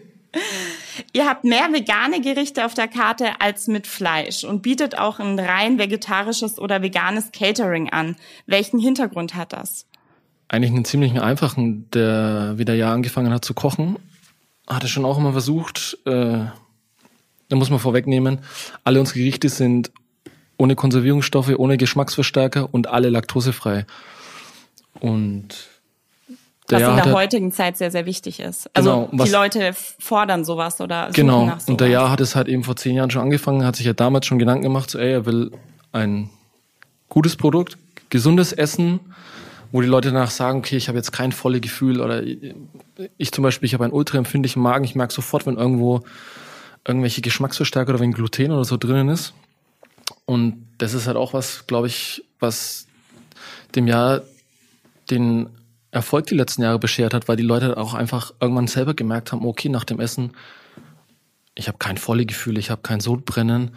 Ihr 1.14 1.30
habt 1.30 1.44
mehr 1.44 1.72
vegane 1.72 2.20
Gerichte 2.22 2.66
auf 2.66 2.74
der 2.74 2.88
Karte 2.88 3.40
als 3.40 3.68
mit 3.68 3.86
Fleisch 3.86 4.44
und 4.44 4.64
bietet 4.64 4.98
auch 4.98 5.20
ein 5.20 5.38
rein 5.38 5.78
vegetarisches 5.78 6.58
oder 6.58 6.82
veganes 6.82 7.32
Catering 7.32 7.92
an. 7.92 8.16
Welchen 8.48 8.80
Hintergrund 8.80 9.36
hat 9.36 9.54
das? 9.54 9.86
Eigentlich 10.48 10.72
einen 10.72 10.86
ziemlich 10.86 11.22
einfachen, 11.22 11.92
der 11.92 12.54
wieder 12.58 12.74
ja 12.74 12.92
angefangen 12.92 13.32
hat 13.32 13.46
zu 13.46 13.54
kochen, 13.54 13.98
hatte 14.68 14.88
schon 14.88 15.06
auch 15.06 15.18
immer 15.18 15.32
versucht, 15.32 15.98
äh, 16.06 16.46
da 17.50 17.56
muss 17.56 17.70
man 17.70 17.80
vorwegnehmen, 17.80 18.40
alle 18.84 19.00
unsere 19.00 19.20
Gerichte 19.20 19.50
sind 19.50 19.92
ohne 20.58 20.76
Konservierungsstoffe, 20.76 21.54
ohne 21.58 21.78
Geschmacksverstärker 21.78 22.74
und 22.74 22.88
alle 22.88 23.10
laktosefrei. 23.10 23.86
Und 25.00 25.50
was 26.68 26.82
in 26.82 26.96
der 26.96 27.14
heutigen 27.14 27.52
Zeit 27.52 27.78
sehr, 27.78 27.92
sehr 27.92 28.06
wichtig 28.06 28.40
ist. 28.40 28.70
Also 28.74 29.08
genau, 29.12 29.24
die 29.24 29.30
Leute 29.30 29.76
fordern 30.00 30.44
sowas 30.44 30.82
oder 30.82 31.08
suchen 31.08 31.14
genau. 31.14 31.46
nach 31.46 31.60
sowas. 31.60 31.70
Und 31.70 31.82
der 31.82 31.90
Jahr 31.90 32.10
hat 32.10 32.22
es 32.22 32.36
halt 32.36 32.48
eben 32.48 32.64
vor 32.64 32.76
zehn 32.76 32.96
Jahren 32.96 33.12
schon 33.12 33.22
angefangen, 33.22 33.64
hat 33.64 33.76
sich 33.76 33.86
ja 33.86 33.94
damals 33.94 34.26
schon 34.26 34.40
Gedanken 34.40 34.64
gemacht, 34.64 34.90
so 34.90 34.98
ey, 34.98 35.12
er 35.12 35.26
will 35.26 35.52
ein 35.92 36.30
gutes 37.08 37.36
Produkt, 37.36 37.78
gesundes 38.10 38.52
Essen, 38.52 39.00
wo 39.76 39.82
die 39.82 39.90
Leute 39.90 40.14
danach 40.14 40.32
sagen, 40.32 40.60
okay, 40.60 40.78
ich 40.78 40.88
habe 40.88 40.98
jetzt 40.98 41.12
kein 41.12 41.34
volles 41.34 41.60
Gefühl 41.60 42.00
oder 42.00 42.24
ich 43.18 43.32
zum 43.34 43.44
Beispiel, 43.44 43.68
ich 43.68 43.74
habe 43.74 43.84
einen 43.84 43.92
ultraempfindlichen 43.92 44.62
Magen, 44.62 44.86
ich 44.86 44.96
merke 44.96 45.14
sofort, 45.14 45.46
wenn 45.46 45.58
irgendwo 45.58 46.00
irgendwelche 46.88 47.20
Geschmacksverstärker 47.20 47.90
oder 47.90 48.00
wenn 48.00 48.14
Gluten 48.14 48.54
oder 48.54 48.64
so 48.64 48.78
drinnen 48.78 49.10
ist. 49.10 49.34
Und 50.24 50.66
das 50.78 50.94
ist 50.94 51.08
halt 51.08 51.18
auch 51.18 51.34
was, 51.34 51.68
glaube 51.68 51.88
ich, 51.88 52.24
was 52.40 52.88
dem 53.76 53.86
Jahr 53.86 54.22
den 55.12 55.50
Erfolg 55.92 56.28
die 56.28 56.36
letzten 56.36 56.62
Jahre 56.62 56.80
beschert 56.80 57.14
hat, 57.14 57.28
weil 57.28 57.36
die 57.36 57.44
Leute 57.44 57.76
auch 57.76 57.96
einfach 57.96 58.32
irgendwann 58.40 58.68
selber 58.68 58.94
gemerkt 58.94 59.34
haben, 59.34 59.46
okay, 59.46 59.68
nach 59.68 59.84
dem 59.84 60.00
Essen, 60.00 60.32
ich 61.54 61.68
habe 61.68 61.80
kein 61.80 61.98
Vollegefühl, 61.98 62.58
ich 62.58 62.70
habe 62.70 62.82
kein 62.82 63.02
Sodbrennen. 63.02 63.72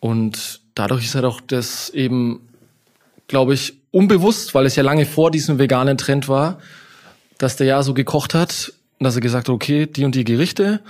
Und 0.00 0.62
dadurch 0.74 1.04
ist 1.04 1.14
halt 1.14 1.26
auch 1.26 1.42
das 1.42 1.90
eben, 1.90 2.48
glaube 3.28 3.54
ich, 3.54 3.74
unbewusst, 3.90 4.54
weil 4.54 4.66
es 4.66 4.76
ja 4.76 4.82
lange 4.82 5.06
vor 5.06 5.30
diesem 5.30 5.58
veganen 5.58 5.98
Trend 5.98 6.28
war, 6.28 6.58
dass 7.38 7.56
der 7.56 7.66
ja 7.66 7.82
so 7.82 7.94
gekocht 7.94 8.34
hat, 8.34 8.72
dass 9.00 9.14
er 9.14 9.20
gesagt 9.20 9.48
hat, 9.48 9.54
okay, 9.54 9.86
die 9.86 10.04
und 10.04 10.14
die 10.14 10.24
Gerichte 10.24 10.80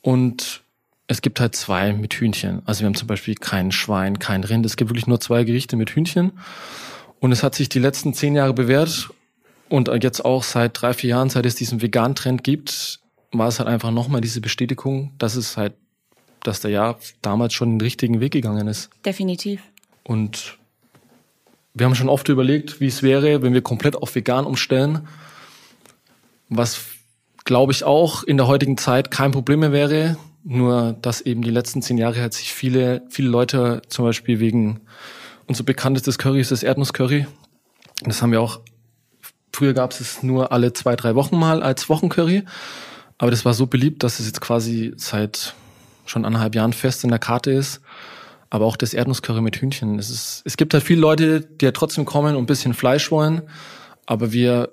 und 0.00 0.62
es 1.06 1.22
gibt 1.22 1.40
halt 1.40 1.56
zwei 1.56 1.92
mit 1.92 2.14
Hühnchen. 2.14 2.62
Also 2.66 2.80
wir 2.80 2.86
haben 2.86 2.94
zum 2.94 3.08
Beispiel 3.08 3.34
kein 3.34 3.72
Schwein, 3.72 4.18
kein 4.18 4.44
Rind. 4.44 4.66
Es 4.66 4.76
gibt 4.76 4.90
wirklich 4.90 5.06
nur 5.06 5.20
zwei 5.20 5.44
Gerichte 5.44 5.76
mit 5.76 5.90
Hühnchen. 5.90 6.32
Und 7.18 7.32
es 7.32 7.42
hat 7.42 7.54
sich 7.54 7.70
die 7.70 7.78
letzten 7.78 8.12
zehn 8.12 8.34
Jahre 8.34 8.52
bewährt 8.52 9.08
und 9.68 9.88
jetzt 10.02 10.24
auch 10.24 10.42
seit 10.42 10.80
drei, 10.80 10.92
vier 10.92 11.10
Jahren, 11.10 11.30
seit 11.30 11.46
es 11.46 11.54
diesen 11.54 11.82
Vegan-Trend 11.82 12.44
gibt, 12.44 13.00
war 13.32 13.48
es 13.48 13.58
halt 13.58 13.68
einfach 13.68 13.90
nochmal 13.90 14.20
diese 14.20 14.40
Bestätigung, 14.40 15.12
dass 15.18 15.34
es 15.34 15.56
halt, 15.56 15.74
dass 16.42 16.60
der 16.60 16.70
Jahr 16.70 16.98
damals 17.22 17.54
schon 17.54 17.70
den 17.70 17.80
richtigen 17.80 18.20
Weg 18.20 18.32
gegangen 18.32 18.68
ist. 18.68 18.90
Definitiv. 19.04 19.62
Und 20.04 20.57
wir 21.78 21.86
haben 21.86 21.94
schon 21.94 22.08
oft 22.08 22.28
überlegt, 22.28 22.80
wie 22.80 22.86
es 22.86 23.02
wäre, 23.02 23.42
wenn 23.42 23.54
wir 23.54 23.62
komplett 23.62 23.96
auf 23.96 24.14
vegan 24.14 24.44
umstellen. 24.44 25.06
Was, 26.48 26.80
glaube 27.44 27.72
ich, 27.72 27.84
auch 27.84 28.22
in 28.22 28.36
der 28.36 28.46
heutigen 28.46 28.78
Zeit 28.78 29.10
kein 29.10 29.32
Problem 29.32 29.60
mehr 29.60 29.72
wäre. 29.72 30.16
Nur, 30.44 30.96
dass 31.02 31.20
eben 31.20 31.42
die 31.42 31.50
letzten 31.50 31.82
zehn 31.82 31.98
Jahre 31.98 32.20
halt 32.20 32.32
sich 32.32 32.52
viele, 32.52 33.02
viele 33.10 33.28
Leute 33.28 33.82
zum 33.88 34.04
Beispiel 34.04 34.40
wegen 34.40 34.80
unser 35.46 35.64
bekanntestes 35.64 36.18
Curry 36.18 36.40
ist 36.40 36.50
das 36.50 36.62
Erdnusscurry. 36.62 37.26
Das 38.02 38.22
haben 38.22 38.32
wir 38.32 38.40
auch 38.40 38.60
Früher 39.58 39.72
gab 39.72 39.90
es 39.90 40.00
es 40.00 40.22
nur 40.22 40.52
alle 40.52 40.72
zwei, 40.72 40.94
drei 40.94 41.16
Wochen 41.16 41.36
mal 41.36 41.64
als 41.64 41.88
Wochencurry. 41.88 42.44
Aber 43.18 43.32
das 43.32 43.44
war 43.44 43.54
so 43.54 43.66
beliebt, 43.66 44.04
dass 44.04 44.20
es 44.20 44.26
jetzt 44.26 44.40
quasi 44.40 44.92
seit 44.96 45.54
schon 46.06 46.24
anderthalb 46.24 46.54
Jahren 46.54 46.72
fest 46.72 47.02
in 47.02 47.10
der 47.10 47.18
Karte 47.18 47.50
ist. 47.50 47.80
Aber 48.50 48.64
auch 48.64 48.76
das 48.76 48.94
Erdnusscurry 48.94 49.42
mit 49.42 49.56
Hühnchen. 49.56 49.98
Es, 49.98 50.10
ist, 50.10 50.42
es 50.44 50.56
gibt 50.56 50.72
halt 50.72 50.82
viele 50.82 51.00
Leute, 51.00 51.40
die 51.42 51.64
ja 51.66 51.72
trotzdem 51.72 52.04
kommen 52.04 52.34
und 52.34 52.44
ein 52.44 52.46
bisschen 52.46 52.74
Fleisch 52.74 53.10
wollen, 53.10 53.42
aber 54.06 54.32
wir 54.32 54.72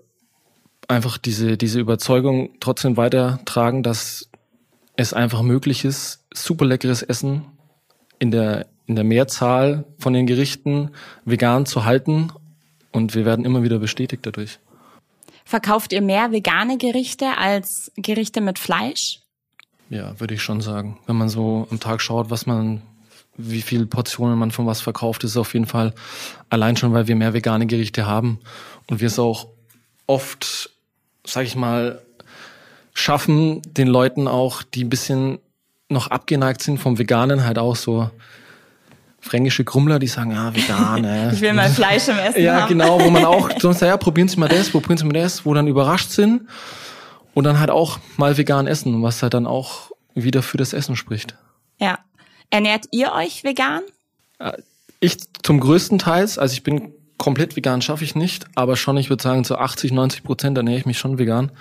einfach 0.88 1.18
diese, 1.18 1.58
diese 1.58 1.80
Überzeugung 1.80 2.52
trotzdem 2.60 2.96
weitertragen, 2.96 3.84
dass 3.84 4.30
es 4.96 5.14
einfach 5.14 5.42
möglich 5.42 5.84
ist, 5.84 6.26
super 6.34 6.66
leckeres 6.66 7.02
Essen 7.02 7.46
in 8.20 8.32
der, 8.32 8.68
in 8.86 8.96
der 8.96 9.04
Mehrzahl 9.04 9.86
von 10.00 10.14
den 10.14 10.26
Gerichten 10.26 10.92
vegan 11.26 11.66
zu 11.66 11.86
halten. 11.86 12.32
Und 12.92 13.14
wir 13.14 13.26
werden 13.26 13.44
immer 13.44 13.64
wieder 13.64 13.80
bestätigt 13.80 14.26
dadurch. 14.26 14.60
Verkauft 15.44 15.92
ihr 15.92 16.02
mehr 16.02 16.32
vegane 16.32 16.78
Gerichte 16.78 17.38
als 17.38 17.92
Gerichte 17.98 18.42
mit 18.42 18.58
Fleisch? 18.58 19.20
Ja, 19.90 20.20
würde 20.20 20.34
ich 20.34 20.42
schon 20.42 20.62
sagen. 20.62 20.98
Wenn 21.06 21.18
man 21.18 21.30
so 21.30 21.68
am 21.70 21.80
Tag 21.80 22.02
schaut, 22.02 22.30
was 22.30 22.46
man, 22.46 22.82
wie 23.38 23.62
viele 23.62 23.86
Portionen 23.86 24.38
man 24.38 24.52
von 24.52 24.66
was 24.66 24.82
verkauft, 24.82 25.24
ist 25.24 25.38
auf 25.38 25.54
jeden 25.54 25.66
Fall 25.66 25.94
allein 26.50 26.78
schon, 26.78 26.94
weil 26.94 27.08
wir 27.08 27.16
mehr 27.16 27.34
vegane 27.34 27.66
Gerichte 27.68 28.06
haben 28.06 28.40
und 28.88 29.02
wir 29.02 29.08
es 29.08 29.20
auch 29.20 29.48
oft, 30.08 30.70
sag 31.26 31.44
ich 31.46 31.56
mal, 31.56 32.02
schaffen, 32.94 33.62
den 33.66 33.88
Leuten 33.88 34.28
auch, 34.28 34.64
die 34.64 34.84
ein 34.86 34.90
bisschen 34.90 35.40
noch 35.90 36.08
abgeneigt 36.08 36.62
sind 36.64 36.78
vom 36.80 36.98
Veganen, 36.98 37.44
halt 37.46 37.60
auch 37.60 37.76
so 37.76 38.10
fränkische 39.20 39.64
Grummler, 39.64 40.00
die 40.00 40.08
sagen, 40.08 40.32
ja, 40.32 40.56
vegan, 40.56 41.04
äh. 41.04 41.34
Ich 41.34 41.42
will 41.42 41.54
mal 41.54 41.70
Fleisch 41.70 42.08
im 42.08 42.18
Essen 42.18 42.42
Ja, 42.42 42.62
haben. 42.62 42.70
genau, 42.70 43.02
wo 43.02 43.10
man 43.10 43.26
auch 43.26 43.50
sonst, 43.60 43.82
ja, 43.82 43.98
probieren 43.98 44.28
Sie 44.28 44.38
mal 44.38 44.48
das, 44.48 44.70
probieren 44.70 44.98
Sie 44.98 45.06
mal 45.06 45.14
das, 45.14 45.46
wo 45.46 45.54
dann 45.54 45.68
überrascht 45.68 46.12
sind 46.12 46.44
und 47.34 47.44
dann 47.44 47.60
halt 47.60 47.70
auch 47.72 48.00
mal 48.18 48.38
vegan 48.38 48.68
essen, 48.68 49.02
was 49.04 49.22
halt 49.24 49.34
dann 49.34 49.46
auch 49.48 49.92
wieder 50.14 50.42
für 50.42 50.58
das 50.58 50.74
Essen 50.74 50.96
spricht. 50.96 51.36
Ja. 51.80 52.00
Ernährt 52.50 52.86
ihr 52.92 53.12
euch 53.14 53.44
vegan? 53.44 53.82
Ich 55.00 55.18
zum 55.44 55.60
größten 55.60 56.00
Teils, 56.00 56.38
also 56.38 56.54
ich 56.54 56.64
bin 56.64 56.94
komplett 57.18 57.56
vegan, 57.56 57.82
schaffe 57.82 58.04
ich 58.04 58.16
nicht, 58.16 58.46
aber 58.56 58.76
schon, 58.76 58.98
ich 58.98 59.10
würde 59.10 59.24
sagen, 59.24 59.44
zu 59.44 59.58
80, 59.58 59.92
90 59.92 60.24
Prozent 60.24 60.58
ernähre 60.58 60.80
ich 60.80 60.86
mich 60.86 60.98
schon 60.98 61.18
vegan. 61.18 61.52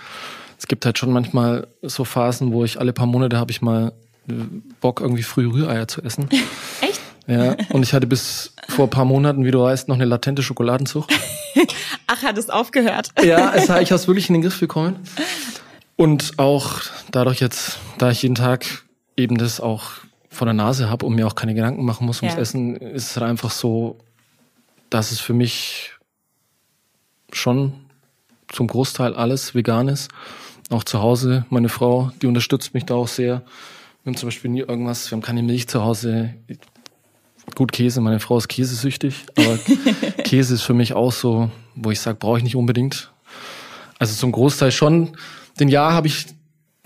Es 0.57 0.67
gibt 0.67 0.85
halt 0.85 0.97
schon 0.97 1.11
manchmal 1.11 1.67
so 1.81 2.05
Phasen, 2.05 2.51
wo 2.51 2.63
ich 2.63 2.79
alle 2.79 2.93
paar 2.93 3.07
Monate 3.07 3.37
habe 3.37 3.51
ich 3.51 3.61
mal 3.61 3.93
äh, 4.27 4.33
Bock, 4.81 5.01
irgendwie 5.01 5.23
früh 5.23 5.47
Rühreier 5.47 5.87
zu 5.87 6.01
essen. 6.01 6.29
Echt? 6.81 7.01
Ja, 7.27 7.55
und 7.69 7.81
ich 7.81 7.93
hatte 7.93 8.05
bis 8.05 8.53
vor 8.69 8.85
ein 8.85 8.91
paar 8.91 9.05
Monaten, 9.05 9.45
wie 9.45 9.51
du 9.51 9.61
weißt, 9.61 9.87
noch 9.87 9.95
eine 9.95 10.05
latente 10.05 10.43
Schokoladenzucht. 10.43 11.11
Ach, 12.07 12.21
hat 12.21 12.37
es 12.37 12.49
aufgehört. 12.49 13.09
Ja, 13.23 13.53
es, 13.53 13.63
ich 13.63 13.69
habe 13.69 13.95
es 13.95 14.07
wirklich 14.07 14.29
in 14.29 14.33
den 14.33 14.41
Griff 14.43 14.59
bekommen. 14.59 14.97
Und 15.95 16.33
auch 16.37 16.81
dadurch 17.11 17.39
jetzt, 17.39 17.79
da 17.97 18.11
ich 18.11 18.21
jeden 18.21 18.35
Tag 18.35 18.65
eben 19.17 19.37
das 19.37 19.59
auch 19.59 19.91
vor 20.35 20.45
der 20.45 20.53
Nase 20.53 20.89
habe 20.89 21.05
und 21.05 21.15
mir 21.15 21.25
auch 21.25 21.35
keine 21.35 21.55
Gedanken 21.55 21.83
machen 21.85 22.05
muss 22.05 22.21
ums 22.21 22.35
Ja. 22.35 22.41
Essen, 22.41 22.75
ist 22.75 23.11
es 23.11 23.17
halt 23.17 23.29
einfach 23.29 23.51
so, 23.51 23.97
dass 24.89 25.11
es 25.11 25.19
für 25.19 25.33
mich 25.33 25.91
schon 27.31 27.73
zum 28.49 28.67
Großteil 28.67 29.15
alles 29.15 29.55
vegan 29.55 29.87
ist. 29.87 30.11
Auch 30.69 30.83
zu 30.83 31.01
Hause, 31.01 31.45
meine 31.49 31.69
Frau, 31.69 32.11
die 32.21 32.27
unterstützt 32.27 32.73
mich 32.73 32.85
da 32.85 32.95
auch 32.95 33.07
sehr. 33.07 33.43
Wir 34.03 34.11
haben 34.11 34.17
zum 34.17 34.27
Beispiel 34.27 34.51
nie 34.51 34.59
irgendwas, 34.61 35.09
wir 35.09 35.15
haben 35.15 35.23
keine 35.23 35.43
Milch 35.43 35.67
zu 35.67 35.83
Hause. 35.83 36.33
Gut, 37.55 37.71
Käse, 37.71 38.01
meine 38.01 38.19
Frau 38.19 38.37
ist 38.37 38.47
käsesüchtig, 38.47 39.25
aber 39.37 39.57
Käse 40.23 40.55
ist 40.55 40.63
für 40.63 40.73
mich 40.73 40.93
auch 40.93 41.11
so, 41.11 41.49
wo 41.75 41.91
ich 41.91 41.99
sage, 41.99 42.17
brauche 42.19 42.37
ich 42.37 42.43
nicht 42.43 42.55
unbedingt. 42.55 43.11
Also 43.99 44.15
zum 44.15 44.31
Großteil 44.31 44.71
schon. 44.71 45.15
Den 45.59 45.69
Jahr 45.69 45.93
habe 45.93 46.07
ich 46.07 46.25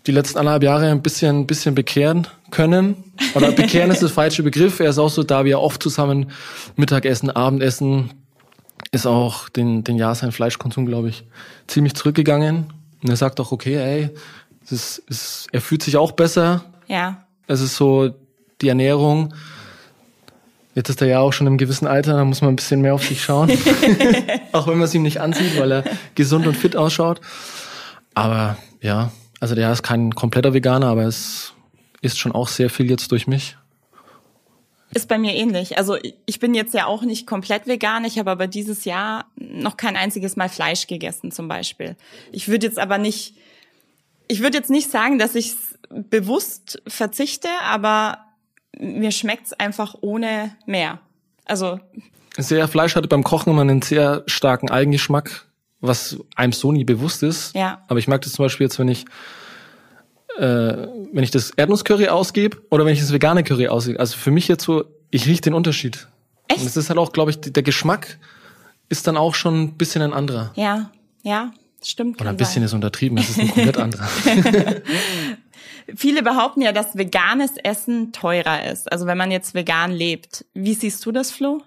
die 0.08 0.12
letzten 0.12 0.40
anderthalb 0.40 0.64
Jahre 0.64 0.90
ein 0.90 1.02
bisschen, 1.02 1.42
ein 1.42 1.48
bisschen 1.48 1.76
bekehren 1.76 2.28
können. 2.52 3.04
Oder 3.36 3.52
bekehren 3.54 3.92
ist 3.92 4.02
der 4.02 4.10
falsche 4.10 4.44
Begriff. 4.44 4.80
Er 4.80 4.90
ist 4.90 4.98
auch 4.98 5.10
so, 5.10 5.24
da 5.24 5.46
wir 5.46 5.60
oft 5.60 5.82
zusammen 5.84 6.32
Mittagessen, 6.76 7.30
Abendessen, 7.30 8.12
ist 8.92 9.06
auch 9.06 9.50
den, 9.50 9.84
den 9.84 9.98
Jahr 9.98 10.16
sein 10.16 10.32
Fleischkonsum, 10.32 10.86
glaube 10.86 11.10
ich, 11.10 11.26
ziemlich 11.68 11.96
zurückgegangen. 11.96 12.66
Und 13.04 13.10
er 13.10 13.16
sagt 13.16 13.40
auch, 13.40 13.52
okay, 13.52 13.76
ey, 13.76 14.10
es 14.64 14.72
ist, 14.72 15.04
es, 15.10 15.48
er 15.52 15.62
fühlt 15.62 15.84
sich 15.84 15.98
auch 15.98 16.14
besser. 16.14 16.64
Ja. 16.88 17.26
Es 17.48 17.62
ist 17.62 17.76
so 17.76 18.14
die 18.62 18.70
Ernährung. 18.70 19.34
Jetzt 20.76 20.90
ist 20.90 21.02
er 21.02 21.08
ja 21.08 21.20
auch 21.20 21.34
schon 21.34 21.48
im 21.48 21.58
gewissen 21.58 21.88
Alter, 21.88 22.14
da 22.14 22.24
muss 22.24 22.42
man 22.42 22.52
ein 22.52 22.56
bisschen 22.56 22.82
mehr 22.82 22.94
auf 22.94 23.06
sich 23.06 23.24
schauen. 23.24 23.52
auch 24.52 24.68
wenn 24.68 24.78
man 24.78 24.84
es 24.84 24.94
ihm 24.94 25.04
nicht 25.04 25.20
ansieht, 25.20 25.60
weil 25.60 25.72
er 25.72 25.84
gesund 26.16 26.48
und 26.48 26.56
fit 26.56 26.76
ausschaut. 26.76 27.22
Aber 28.14 28.58
ja, 28.82 29.12
also 29.40 29.56
der 29.56 29.72
ist 29.72 29.84
kein 29.84 30.14
kompletter 30.14 30.54
Veganer, 30.54 30.88
aber 30.88 31.04
es 31.04 31.54
ist 32.02 32.20
schon 32.20 32.32
auch 32.32 32.48
sehr 32.48 32.70
viel 32.70 32.90
jetzt 32.90 33.12
durch 33.12 33.28
mich. 33.28 33.58
Ist 34.92 35.08
bei 35.08 35.20
mir 35.20 35.36
ähnlich. 35.36 35.78
Also 35.78 35.98
ich 36.26 36.40
bin 36.40 36.56
jetzt 36.56 36.74
ja 36.74 36.88
auch 36.88 37.04
nicht 37.04 37.28
komplett 37.28 37.68
vegan. 37.68 38.06
Ich 38.06 38.18
habe 38.18 38.32
aber 38.32 38.48
dieses 38.48 38.86
Jahr 38.86 39.26
noch 39.36 39.78
kein 39.78 39.96
einziges 39.96 40.36
Mal 40.36 40.50
Fleisch 40.50 40.88
gegessen 40.88 41.32
zum 41.32 41.48
Beispiel. 41.48 41.96
Ich 42.32 42.48
würde 42.48 42.66
jetzt 42.66 42.80
aber 42.80 42.98
nicht, 42.98 43.36
ich 44.28 44.42
würde 44.42 44.58
jetzt 44.58 44.72
nicht 44.72 44.90
sagen, 44.90 45.20
dass 45.20 45.36
ich 45.36 45.56
bewusst 45.90 46.82
verzichte, 46.88 47.50
aber 47.64 48.18
mir 48.80 49.12
schmeckt's 49.12 49.54
einfach 49.54 49.96
ohne 50.02 50.56
mehr. 50.66 51.00
Also 51.46 51.80
Sehr 52.38 52.68
Fleisch 52.68 52.96
hatte 52.96 53.08
beim 53.08 53.24
Kochen 53.24 53.52
immer 53.52 53.62
einen 53.62 53.84
sehr 53.84 54.24
starken 54.26 54.72
Eigengeschmack, 54.72 55.46
was 55.82 56.18
einem 56.36 56.52
so 56.52 56.72
nie 56.72 56.84
bewusst 56.84 57.24
ist. 57.24 57.56
Ja. 57.56 57.84
Aber 57.88 58.00
ich 58.00 58.08
merke 58.08 58.26
das 58.26 58.34
zum 58.34 58.46
Beispiel 58.46 58.66
jetzt, 58.66 58.80
wenn 58.80 58.88
ich 58.88 59.06
äh, 60.38 60.88
wenn 61.12 61.24
ich 61.24 61.32
das 61.32 61.52
Erdnusscurry 61.52 62.08
ausgebe 62.08 62.58
oder 62.70 62.86
wenn 62.86 62.94
ich 62.94 63.00
das 63.00 63.12
vegane 63.12 63.44
Curry 63.44 63.68
ausgebe. 63.68 64.00
Also 64.00 64.18
für 64.18 64.32
mich 64.32 64.48
jetzt 64.48 64.64
so, 64.64 64.86
ich 65.12 65.26
rieche 65.26 65.42
den 65.42 65.54
Unterschied. 65.54 66.08
Echt? 66.48 66.62
Und 66.62 66.68
es 66.68 66.78
ist 66.78 66.90
halt 66.90 66.98
auch, 66.98 67.12
glaube 67.12 67.32
ich, 67.32 67.40
der 67.42 67.64
Geschmack 67.64 68.18
ist 68.88 69.06
dann 69.06 69.18
auch 69.18 69.36
schon 69.36 69.64
ein 69.64 69.78
bisschen 69.78 70.02
ein 70.02 70.14
anderer. 70.14 70.52
ja, 70.56 70.92
ja, 71.22 71.52
stimmt. 71.84 72.22
Oder 72.22 72.30
ein 72.30 72.38
bisschen 72.38 72.62
sein. 72.62 72.64
ist 72.64 72.74
untertrieben, 72.74 73.18
es 73.18 73.30
ist 73.30 73.40
ein 73.40 73.50
komplett 73.50 73.78
anderer. 73.78 74.08
Viele 75.96 76.24
behaupten 76.24 76.62
ja, 76.62 76.72
dass 76.72 76.98
veganes 76.98 77.58
Essen 77.62 78.14
teurer 78.14 78.72
ist. 78.72 78.92
Also 78.92 79.06
wenn 79.06 79.18
man 79.18 79.32
jetzt 79.32 79.54
vegan 79.54 79.92
lebt. 79.92 80.46
Wie 80.54 80.74
siehst 80.74 81.06
du 81.06 81.12
das, 81.12 81.32
Flo? 81.32 81.62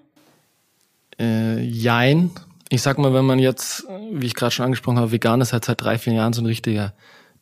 Äh, 1.21 1.61
jein. 1.61 2.31
Ich 2.73 2.81
sag 2.81 2.97
mal, 2.97 3.13
wenn 3.13 3.27
man 3.27 3.39
jetzt, 3.39 3.87
wie 4.13 4.25
ich 4.25 4.35
gerade 4.35 4.51
schon 4.51 4.65
angesprochen 4.65 4.97
habe, 4.97 5.13
vegan 5.13 5.43
ist 5.43 5.53
halt 5.53 5.67
seit 5.67 5.83
drei, 5.83 5.99
vier 5.99 6.15
Jahren 6.15 6.33
so 6.33 6.41
ein 6.41 6.47
richtiger 6.47 6.95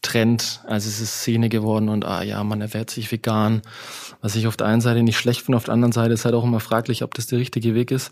Trend. 0.02 0.60
Also 0.66 0.88
es 0.88 1.00
ist 1.00 1.20
Szene 1.20 1.48
geworden 1.48 1.88
und 1.88 2.04
ah 2.04 2.24
ja, 2.24 2.42
man 2.42 2.60
ernährt 2.60 2.90
sich 2.90 3.12
vegan. 3.12 3.62
Was 4.22 4.34
ich 4.34 4.48
auf 4.48 4.56
der 4.56 4.66
einen 4.66 4.80
Seite 4.80 5.04
nicht 5.04 5.16
schlecht 5.16 5.42
finde, 5.42 5.56
auf 5.58 5.62
der 5.62 5.74
anderen 5.74 5.92
Seite 5.92 6.14
ist 6.14 6.24
halt 6.24 6.34
auch 6.34 6.42
immer 6.42 6.58
fraglich, 6.58 7.04
ob 7.04 7.14
das 7.14 7.28
der 7.28 7.38
richtige 7.38 7.76
Weg 7.76 7.92
ist. 7.92 8.10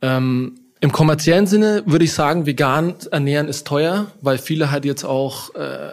Ähm, 0.00 0.54
Im 0.80 0.92
kommerziellen 0.92 1.46
Sinne 1.46 1.82
würde 1.84 2.06
ich 2.06 2.14
sagen, 2.14 2.46
vegan 2.46 2.94
ernähren 3.10 3.46
ist 3.46 3.66
teuer, 3.66 4.06
weil 4.22 4.38
viele 4.38 4.70
halt 4.70 4.86
jetzt 4.86 5.04
auch 5.04 5.54
äh, 5.56 5.90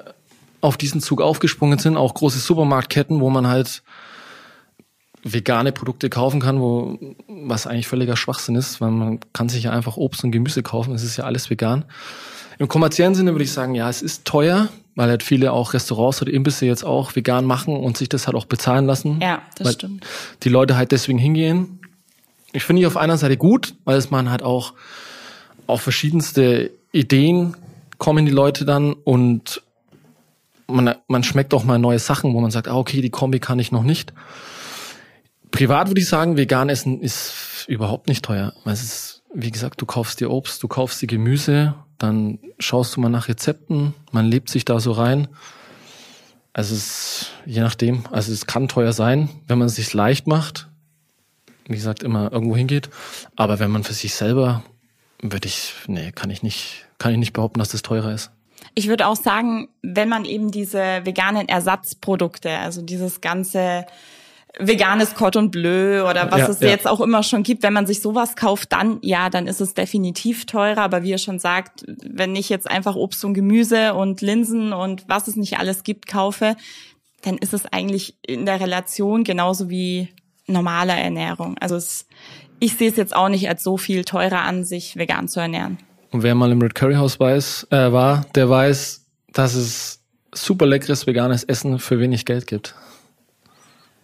auf 0.61 0.77
diesen 0.77 1.01
Zug 1.01 1.19
aufgesprungen 1.19 1.77
sind, 1.77 1.97
auch 1.97 2.13
große 2.13 2.39
Supermarktketten, 2.39 3.19
wo 3.19 3.29
man 3.29 3.47
halt 3.47 3.83
vegane 5.23 5.71
Produkte 5.71 6.09
kaufen 6.09 6.39
kann, 6.39 6.59
wo 6.59 6.97
was 7.27 7.67
eigentlich 7.67 7.87
völliger 7.87 8.15
Schwachsinn 8.15 8.55
ist, 8.55 8.81
weil 8.81 8.91
man 8.91 9.19
kann 9.33 9.49
sich 9.49 9.63
ja 9.63 9.71
einfach 9.71 9.97
Obst 9.97 10.23
und 10.23 10.31
Gemüse 10.31 10.63
kaufen, 10.63 10.93
es 10.93 11.03
ist 11.03 11.17
ja 11.17 11.25
alles 11.25 11.49
vegan. 11.49 11.85
Im 12.57 12.67
kommerziellen 12.67 13.15
Sinne 13.15 13.31
würde 13.33 13.43
ich 13.43 13.51
sagen, 13.51 13.75
ja, 13.75 13.89
es 13.89 14.01
ist 14.01 14.25
teuer, 14.25 14.69
weil 14.95 15.09
halt 15.09 15.23
viele 15.23 15.51
auch 15.51 15.73
Restaurants 15.73 16.21
oder 16.21 16.31
Imbisse 16.31 16.65
jetzt 16.65 16.83
auch 16.83 17.15
vegan 17.15 17.45
machen 17.45 17.75
und 17.75 17.97
sich 17.97 18.09
das 18.09 18.27
halt 18.27 18.35
auch 18.35 18.45
bezahlen 18.45 18.85
lassen. 18.85 19.19
Ja, 19.21 19.41
das 19.57 19.73
stimmt. 19.73 20.05
Die 20.43 20.49
Leute 20.49 20.75
halt 20.75 20.91
deswegen 20.91 21.17
hingehen. 21.17 21.79
Ich 22.53 22.63
finde 22.63 22.81
ich 22.81 22.87
auf 22.87 22.97
einer 22.97 23.17
Seite 23.17 23.37
gut, 23.37 23.75
weil 23.85 23.97
es 23.97 24.11
man 24.11 24.29
halt 24.29 24.43
auch 24.43 24.73
auf 25.67 25.81
verschiedenste 25.81 26.71
Ideen 26.91 27.55
kommen 27.97 28.25
die 28.25 28.31
Leute 28.31 28.65
dann 28.65 28.93
und 28.93 29.61
man, 30.67 30.95
man 31.07 31.23
schmeckt 31.23 31.53
auch 31.53 31.63
mal 31.63 31.79
neue 31.79 31.99
Sachen, 31.99 32.33
wo 32.33 32.41
man 32.41 32.51
sagt, 32.51 32.67
ah, 32.67 32.75
okay, 32.75 33.01
die 33.01 33.09
Kombi 33.09 33.39
kann 33.39 33.59
ich 33.59 33.71
noch 33.71 33.83
nicht. 33.83 34.13
Privat 35.51 35.89
würde 35.89 36.01
ich 36.01 36.07
sagen, 36.07 36.37
vegan 36.37 36.69
essen 36.69 37.01
ist 37.01 37.65
überhaupt 37.67 38.07
nicht 38.07 38.23
teuer. 38.23 38.53
Weil 38.63 38.73
es 38.73 38.83
ist, 38.83 39.23
wie 39.33 39.51
gesagt, 39.51 39.81
du 39.81 39.85
kaufst 39.85 40.19
dir 40.19 40.31
Obst, 40.31 40.63
du 40.63 40.67
kaufst 40.67 41.01
dir 41.01 41.07
Gemüse, 41.07 41.75
dann 41.97 42.39
schaust 42.59 42.95
du 42.95 43.01
mal 43.01 43.09
nach 43.09 43.27
Rezepten, 43.27 43.93
man 44.11 44.25
lebt 44.25 44.49
sich 44.49 44.65
da 44.65 44.79
so 44.79 44.91
rein. 44.91 45.27
Also 46.53 46.73
es 46.73 46.81
ist, 46.81 47.31
je 47.45 47.61
nachdem, 47.61 48.03
also 48.11 48.33
es 48.33 48.45
kann 48.45 48.67
teuer 48.67 48.91
sein, 48.91 49.29
wenn 49.47 49.57
man 49.57 49.67
es 49.67 49.75
sich 49.75 49.93
leicht 49.93 50.27
macht, 50.27 50.67
wie 51.65 51.75
gesagt, 51.75 52.03
immer 52.03 52.31
irgendwo 52.31 52.57
hingeht. 52.57 52.89
Aber 53.35 53.59
wenn 53.59 53.71
man 53.71 53.83
für 53.83 53.93
sich 53.93 54.15
selber, 54.15 54.63
würde 55.21 55.47
ich, 55.47 55.73
nee, 55.87 56.11
kann 56.11 56.29
ich 56.29 56.43
nicht, 56.43 56.87
kann 56.97 57.11
ich 57.11 57.19
nicht 57.19 57.33
behaupten, 57.33 57.59
dass 57.59 57.69
das 57.69 57.83
teurer 57.83 58.13
ist. 58.13 58.31
Ich 58.73 58.87
würde 58.87 59.07
auch 59.07 59.15
sagen, 59.15 59.69
wenn 59.81 60.09
man 60.09 60.25
eben 60.25 60.51
diese 60.51 61.05
veganen 61.05 61.47
Ersatzprodukte, 61.47 62.57
also 62.57 62.81
dieses 62.81 63.21
ganze 63.21 63.85
veganes 64.59 65.15
Cordon 65.15 65.49
Bleu 65.49 66.07
oder 66.09 66.31
was 66.31 66.39
Ja, 66.39 66.47
es 66.49 66.59
ja. 66.59 66.69
jetzt 66.69 66.87
auch 66.87 66.99
immer 66.99 67.23
schon 67.23 67.43
gibt, 67.43 67.63
wenn 67.63 67.73
man 67.73 67.85
sich 67.85 68.01
sowas 68.01 68.35
kauft, 68.35 68.71
dann 68.73 68.99
ja, 69.01 69.29
dann 69.29 69.47
ist 69.47 69.61
es 69.61 69.73
definitiv 69.73 70.45
teurer. 70.45 70.81
Aber 70.81 71.03
wie 71.03 71.11
ihr 71.11 71.17
schon 71.17 71.39
sagt, 71.39 71.85
wenn 71.87 72.35
ich 72.35 72.49
jetzt 72.49 72.69
einfach 72.69 72.95
Obst 72.95 73.23
und 73.23 73.33
Gemüse 73.33 73.93
und 73.93 74.21
Linsen 74.21 74.73
und 74.73 75.05
was 75.07 75.27
es 75.27 75.35
nicht 75.35 75.57
alles 75.57 75.83
gibt 75.83 76.07
kaufe, 76.07 76.55
dann 77.21 77.37
ist 77.37 77.53
es 77.53 77.65
eigentlich 77.65 78.17
in 78.25 78.45
der 78.45 78.59
Relation 78.59 79.23
genauso 79.23 79.69
wie 79.69 80.09
normaler 80.47 80.97
Ernährung. 80.97 81.57
Also 81.59 81.75
es, 81.75 82.07
ich 82.59 82.75
sehe 82.75 82.89
es 82.89 82.97
jetzt 82.97 83.15
auch 83.15 83.29
nicht 83.29 83.47
als 83.47 83.63
so 83.63 83.77
viel 83.77 84.03
teurer 84.03 84.41
an, 84.41 84.63
sich 84.63 84.97
vegan 84.97 85.27
zu 85.27 85.39
ernähren. 85.39 85.77
Und 86.11 86.23
wer 86.23 86.35
mal 86.35 86.51
im 86.51 86.61
Red 86.61 86.75
Curry 86.75 86.95
House 86.95 87.19
weiß, 87.19 87.67
äh, 87.71 87.91
war, 87.91 88.25
der 88.35 88.49
weiß, 88.49 89.05
dass 89.31 89.53
es 89.53 90.01
super 90.33 90.65
leckeres 90.65 91.07
veganes 91.07 91.43
Essen 91.43 91.79
für 91.79 91.99
wenig 91.99 92.25
Geld 92.25 92.47
gibt. 92.47 92.75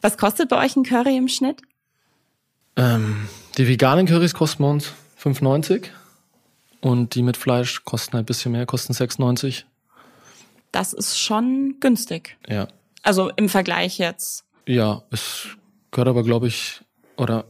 Was 0.07 0.17
kostet 0.17 0.47
bei 0.47 0.63
euch 0.63 0.73
ein 0.77 0.83
Curry 0.83 1.17
im 1.17 1.27
Schnitt? 1.27 1.61
Ähm, 2.77 3.27
die 3.57 3.67
veganen 3.67 4.05
Currys 4.05 4.33
kosten 4.33 4.63
bei 4.63 4.69
uns 4.69 4.93
5,90 5.21 5.87
und 6.79 7.13
die 7.13 7.21
mit 7.21 7.35
Fleisch 7.35 7.83
kosten 7.83 8.15
ein 8.15 8.23
bisschen 8.23 8.53
mehr, 8.53 8.65
kosten 8.65 8.93
6,90. 8.93 9.65
Das 10.71 10.93
ist 10.93 11.19
schon 11.19 11.81
günstig. 11.81 12.37
Ja. 12.47 12.69
Also 13.03 13.31
im 13.35 13.49
Vergleich 13.49 13.97
jetzt. 13.97 14.45
Ja, 14.65 15.03
es 15.11 15.49
gehört 15.91 16.07
aber, 16.07 16.23
glaube 16.23 16.47
ich, 16.47 16.79
oder 17.17 17.43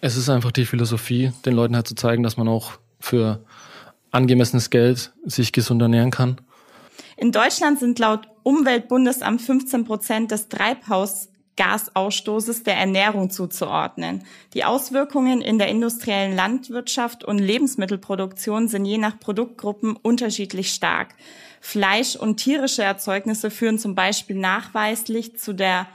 es 0.00 0.16
ist 0.16 0.28
einfach 0.28 0.52
die 0.52 0.66
Philosophie, 0.66 1.32
den 1.44 1.54
Leuten 1.54 1.74
halt 1.74 1.88
zu 1.88 1.96
zeigen, 1.96 2.22
dass 2.22 2.36
man 2.36 2.46
auch 2.46 2.74
für 3.00 3.44
angemessenes 4.12 4.70
Geld 4.70 5.12
sich 5.24 5.50
gesund 5.50 5.82
ernähren 5.82 6.12
kann. 6.12 6.40
In 7.16 7.32
Deutschland 7.32 7.80
sind 7.80 7.98
laut 7.98 8.28
Umweltbundesamt 8.44 9.42
15 9.42 9.84
Prozent 9.84 10.30
des 10.30 10.48
Treibhausgasausstoßes 11.56 12.62
der 12.62 12.76
Ernährung 12.76 13.30
zuzuordnen. 13.30 14.24
Die 14.54 14.64
Auswirkungen 14.64 15.40
in 15.40 15.58
der 15.58 15.68
industriellen 15.68 16.34
Landwirtschaft 16.34 17.24
und 17.24 17.38
Lebensmittelproduktion 17.38 18.68
sind 18.68 18.84
je 18.84 18.98
nach 18.98 19.18
Produktgruppen 19.18 19.96
unterschiedlich 19.96 20.72
stark. 20.72 21.14
Fleisch 21.60 22.16
und 22.16 22.36
tierische 22.36 22.82
Erzeugnisse 22.82 23.50
führen 23.50 23.78
zum 23.78 23.94
Beispiel 23.94 24.36
nachweislich 24.36 25.38
zu 25.38 25.54
der 25.54 25.86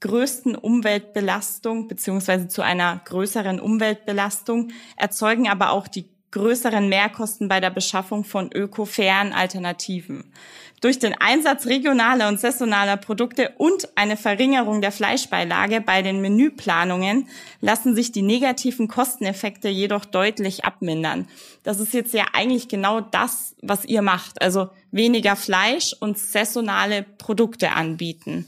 größten 0.00 0.54
Umweltbelastung 0.54 1.88
beziehungsweise 1.88 2.48
zu 2.48 2.62
einer 2.62 3.00
größeren 3.04 3.58
Umweltbelastung, 3.58 4.70
erzeugen 4.96 5.48
aber 5.48 5.72
auch 5.72 5.88
die 5.88 6.08
größeren 6.30 6.88
Mehrkosten 6.88 7.48
bei 7.48 7.58
der 7.58 7.70
Beschaffung 7.70 8.22
von 8.22 8.52
ökofairen 8.52 9.32
Alternativen. 9.32 10.32
Durch 10.80 10.98
den 10.98 11.14
Einsatz 11.20 11.66
regionaler 11.66 12.28
und 12.28 12.38
saisonaler 12.38 12.96
Produkte 12.96 13.52
und 13.58 13.88
eine 13.96 14.16
Verringerung 14.16 14.80
der 14.80 14.92
Fleischbeilage 14.92 15.80
bei 15.80 16.02
den 16.02 16.20
Menüplanungen 16.20 17.28
lassen 17.60 17.96
sich 17.96 18.12
die 18.12 18.22
negativen 18.22 18.86
Kosteneffekte 18.86 19.68
jedoch 19.68 20.04
deutlich 20.04 20.64
abmindern. 20.64 21.26
Das 21.64 21.80
ist 21.80 21.94
jetzt 21.94 22.14
ja 22.14 22.26
eigentlich 22.32 22.68
genau 22.68 23.00
das, 23.00 23.56
was 23.60 23.84
ihr 23.84 24.02
macht. 24.02 24.40
Also 24.40 24.68
weniger 24.92 25.34
Fleisch 25.34 25.96
und 25.98 26.16
saisonale 26.18 27.04
Produkte 27.18 27.72
anbieten, 27.72 28.46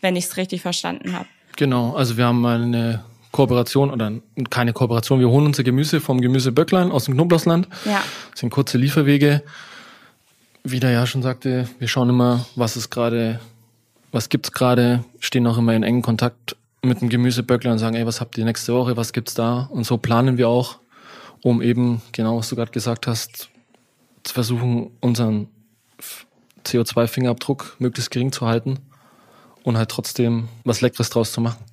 wenn 0.00 0.16
ich 0.16 0.24
es 0.24 0.36
richtig 0.36 0.62
verstanden 0.62 1.12
habe. 1.12 1.26
Genau, 1.56 1.94
also 1.94 2.16
wir 2.16 2.26
haben 2.26 2.44
eine 2.44 3.04
Kooperation 3.30 3.90
oder 3.90 4.12
keine 4.50 4.72
Kooperation. 4.72 5.20
Wir 5.20 5.28
holen 5.28 5.46
unser 5.46 5.62
Gemüse 5.62 6.00
vom 6.00 6.20
Gemüse 6.20 6.50
Böcklein 6.50 6.90
aus 6.90 7.04
dem 7.04 7.14
Knoblauchsland. 7.14 7.68
Ja. 7.84 8.02
Das 8.30 8.40
sind 8.40 8.50
kurze 8.50 8.78
Lieferwege. 8.78 9.42
Wie 10.64 10.80
der 10.80 10.90
ja 10.90 11.06
schon 11.06 11.22
sagte, 11.22 11.68
wir 11.78 11.88
schauen 11.88 12.10
immer, 12.10 12.46
was 12.56 12.76
ist 12.76 12.90
gerade, 12.90 13.40
was 14.12 14.28
gibt's 14.28 14.52
gerade, 14.52 15.04
stehen 15.20 15.46
auch 15.46 15.58
immer 15.58 15.74
in 15.74 15.82
engen 15.82 16.02
Kontakt 16.02 16.56
mit 16.82 17.00
dem 17.00 17.08
Gemüse 17.08 17.42
Böcklein 17.42 17.72
und 17.72 17.78
sagen, 17.78 17.96
ey, 17.96 18.06
was 18.06 18.20
habt 18.20 18.38
ihr 18.38 18.44
nächste 18.44 18.74
Woche, 18.74 18.96
was 18.96 19.12
gibt's 19.12 19.34
da? 19.34 19.68
Und 19.70 19.84
so 19.84 19.98
planen 19.98 20.38
wir 20.38 20.48
auch, 20.48 20.78
um 21.42 21.62
eben, 21.62 22.02
genau 22.12 22.38
was 22.38 22.48
du 22.48 22.56
gerade 22.56 22.72
gesagt 22.72 23.06
hast, 23.06 23.48
zu 24.22 24.34
versuchen, 24.34 24.90
unseren 25.00 25.48
CO2-Fingerabdruck 26.64 27.76
möglichst 27.78 28.10
gering 28.10 28.32
zu 28.32 28.46
halten 28.46 28.78
und 29.62 29.76
halt 29.76 29.90
trotzdem 29.90 30.48
was 30.64 30.80
Leckeres 30.80 31.10
draus 31.10 31.32
zu 31.32 31.40
machen. 31.40 31.64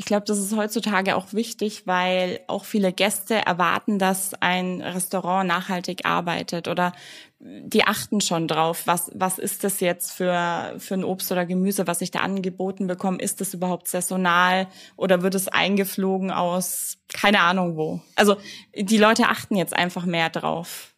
Ich 0.00 0.06
glaube, 0.06 0.24
das 0.24 0.38
ist 0.38 0.56
heutzutage 0.56 1.14
auch 1.14 1.34
wichtig, 1.34 1.82
weil 1.84 2.40
auch 2.46 2.64
viele 2.64 2.90
Gäste 2.90 3.34
erwarten, 3.34 3.98
dass 3.98 4.32
ein 4.40 4.80
Restaurant 4.80 5.46
nachhaltig 5.46 6.06
arbeitet 6.06 6.68
oder 6.68 6.94
die 7.38 7.84
achten 7.84 8.22
schon 8.22 8.48
drauf, 8.48 8.86
was, 8.86 9.10
was 9.14 9.38
ist 9.38 9.62
das 9.62 9.80
jetzt 9.80 10.12
für, 10.12 10.74
für 10.78 10.94
ein 10.94 11.04
Obst 11.04 11.30
oder 11.30 11.44
Gemüse, 11.44 11.86
was 11.86 12.00
ich 12.00 12.10
da 12.10 12.20
angeboten 12.20 12.86
bekomme? 12.86 13.18
Ist 13.18 13.42
das 13.42 13.52
überhaupt 13.52 13.88
saisonal 13.88 14.68
oder 14.96 15.20
wird 15.20 15.34
es 15.34 15.48
eingeflogen 15.48 16.30
aus 16.30 16.96
keine 17.12 17.40
Ahnung 17.40 17.76
wo? 17.76 18.00
Also 18.16 18.38
die 18.74 18.96
Leute 18.96 19.28
achten 19.28 19.54
jetzt 19.54 19.76
einfach 19.76 20.06
mehr 20.06 20.30
drauf. 20.30 20.94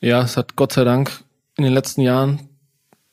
Ja, 0.00 0.22
es 0.22 0.38
hat 0.38 0.56
Gott 0.56 0.72
sei 0.72 0.84
Dank 0.84 1.24
in 1.58 1.64
den 1.64 1.74
letzten 1.74 2.00
Jahren 2.00 2.48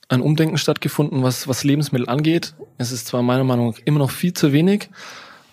ein 0.09 0.21
Umdenken 0.21 0.57
stattgefunden, 0.57 1.23
was, 1.23 1.47
was 1.47 1.63
Lebensmittel 1.63 2.07
angeht. 2.07 2.53
Es 2.77 2.91
ist 2.91 3.07
zwar 3.07 3.21
meiner 3.21 3.43
Meinung 3.43 3.71
nach 3.71 3.79
immer 3.85 3.99
noch 3.99 4.11
viel 4.11 4.33
zu 4.33 4.53
wenig, 4.53 4.89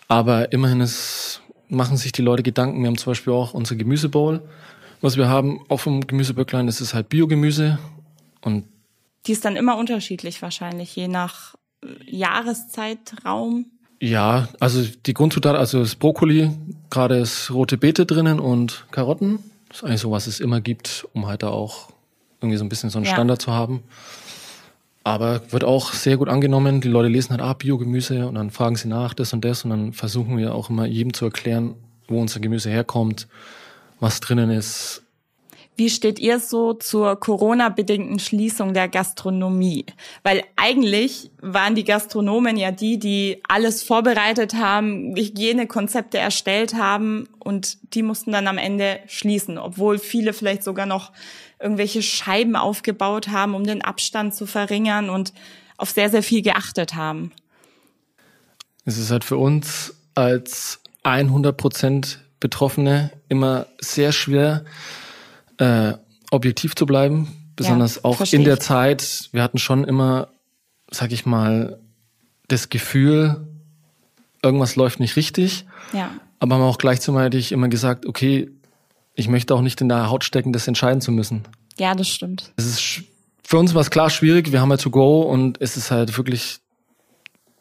aber 0.09 0.53
immerhin 0.53 0.81
ist, 0.81 1.43
machen 1.69 1.97
sich 1.97 2.12
die 2.12 2.23
Leute 2.23 2.43
Gedanken. 2.43 2.81
Wir 2.81 2.88
haben 2.88 2.99
zum 2.99 3.11
Beispiel 3.11 3.33
auch 3.33 3.55
unser 3.55 3.75
Gemüsebowl, 3.75 4.43
was 5.01 5.17
wir 5.17 5.29
haben, 5.29 5.61
auch 5.69 5.81
vom 5.81 6.07
Gemüseböcklein, 6.07 6.67
das 6.67 6.81
ist 6.81 6.95
halt 6.95 7.09
Biogemüse. 7.09 7.79
Und 8.43 8.64
die 9.27 9.33
ist 9.33 9.45
dann 9.45 9.57
immer 9.57 9.77
unterschiedlich 9.77 10.40
wahrscheinlich, 10.43 10.95
je 10.95 11.09
nach 11.09 11.55
äh, 11.83 11.88
Jahreszeitraum. 12.07 13.67
Ja, 14.01 14.49
also 14.61 14.85
die 15.07 15.14
Grundzutat, 15.14 15.57
also 15.57 15.81
das 15.81 15.95
Brokkoli, 15.95 16.51
gerade 16.90 17.17
ist 17.17 17.51
rote 17.51 17.79
Beete 17.79 18.07
drinnen 18.07 18.38
und 18.38 18.87
Karotten. 18.90 19.38
Das 19.69 19.79
ist 19.79 19.85
eigentlich 19.85 20.01
so, 20.01 20.11
was 20.11 20.27
es 20.27 20.40
immer 20.40 20.61
gibt, 20.61 21.07
um 21.14 21.27
halt 21.27 21.43
da 21.43 21.49
auch 21.49 21.88
irgendwie 22.40 22.59
so 22.59 22.64
ein 22.64 22.69
bisschen 22.69 22.90
so 22.90 22.99
einen 22.99 23.07
ja. 23.07 23.12
Standard 23.12 23.40
zu 23.40 23.53
haben. 23.53 23.83
Aber 25.05 25.53
wird 25.53 25.64
auch 25.64 25.93
sehr 25.93 26.17
gut 26.17 26.31
angenommen. 26.31 26.81
Die 26.81 26.88
Leute 26.88 27.09
lesen 27.09 27.31
halt, 27.33 27.43
ah, 27.43 27.53
Biogemüse 27.53 28.27
und 28.27 28.37
dann 28.37 28.51
fragen 28.51 28.77
sie 28.77 28.88
nach, 28.88 29.12
das 29.12 29.35
und 29.35 29.45
das. 29.45 29.62
Und 29.62 29.71
dann 29.71 29.93
versuchen 29.93 30.38
wir 30.38 30.55
auch 30.55 30.71
immer 30.71 30.87
jedem 30.87 31.12
zu 31.12 31.27
erklären, 31.27 31.75
wo 32.09 32.21
unser 32.21 32.40
Gemüse 32.40 32.71
herkommt, 32.71 33.29
was 34.01 34.21
drinnen 34.21 34.51
ist. 34.51 35.05
Wie 35.77 35.90
steht 35.90 36.21
ihr 36.21 36.38
so 36.38 36.73
zur 36.73 37.19
Corona-bedingten 37.19 38.21
Schließung 38.21 38.75
der 38.75 38.88
Gastronomie? 38.88 39.85
Weil 40.23 40.45
eigentlich 40.55 41.33
waren 41.40 41.75
die 41.75 41.83
Gastronomen 41.83 42.57
ja 42.57 42.71
die, 42.71 42.99
die 42.99 43.43
alles 43.49 43.83
vorbereitet 43.83 44.55
haben, 44.55 45.17
Hygienekonzepte 45.17 46.17
erstellt 46.17 46.75
haben 46.75 47.29
und 47.40 47.79
die 47.95 48.05
mussten 48.05 48.31
dann 48.31 48.47
am 48.47 48.57
Ende 48.57 49.01
schließen, 49.09 49.59
obwohl 49.59 49.99
viele 49.99 50.33
vielleicht 50.33 50.62
sogar 50.62 50.87
noch 50.87 51.11
irgendwelche 51.64 52.03
Scheiben 52.03 52.55
aufgebaut 52.55 53.29
haben, 53.29 53.55
um 53.55 53.64
den 53.64 53.83
Abstand 53.83 54.35
zu 54.35 54.46
verringern 54.46 55.09
und 55.09 55.33
auf 55.79 55.90
sehr, 55.90 56.11
sehr 56.11 56.22
viel 56.22 56.42
geachtet 56.42 56.94
haben. 56.94 57.33
Es 58.85 58.98
ist 58.98 59.11
halt 59.11 59.24
für 59.24 59.38
uns 59.38 59.94
als 60.14 60.81
100 61.03 61.57
Prozent 61.57 62.20
Betroffene 62.38 63.11
immer 63.29 63.66
sehr 63.81 64.12
schwer, 64.12 64.64
äh, 65.57 65.94
objektiv 66.31 66.77
zu 66.77 66.85
bleiben, 66.85 67.29
besonders 67.57 67.96
ja, 67.96 68.05
auch 68.05 68.20
in 68.20 68.44
der 68.44 68.61
Zeit. 68.61 69.31
Wir 69.33 69.42
hatten 69.42 69.59
schon 69.59 69.85
immer, 69.85 70.29
sag 70.90 71.12
ich 71.12 71.24
mal, 71.24 71.79
das 72.48 72.68
Gefühl, 72.68 73.48
irgendwas 74.42 74.77
läuft 74.77 75.00
nicht 75.00 75.16
richtig. 75.16 75.64
Ja. 75.94 76.11
Aber 76.38 76.57
haben 76.57 76.62
auch 76.62 76.77
gleichzeitig 76.77 77.53
immer 77.53 77.68
gesagt, 77.68 78.05
okay, 78.05 78.50
ich 79.14 79.29
möchte 79.29 79.55
auch 79.55 79.61
nicht 79.61 79.81
in 79.81 79.88
der 79.88 80.11
Haut 80.11 80.24
stecken, 80.24 80.53
das 80.53 80.66
entscheiden 80.68 81.00
zu 81.00 81.12
müssen. 81.12 81.42
Ja, 81.79 81.94
das 81.94 82.09
stimmt. 82.09 82.53
Es 82.57 82.66
ist 82.66 83.05
für 83.46 83.59
uns 83.59 83.74
war 83.74 83.83
es 83.83 83.90
klar 83.90 84.11
schwierig. 84.11 84.53
Wir 84.53 84.61
haben 84.61 84.70
halt 84.70 84.81
to 84.81 84.90
go 84.90 85.22
und 85.22 85.61
es 85.61 85.77
ist 85.77 85.90
halt 85.90 86.16
wirklich, 86.16 86.61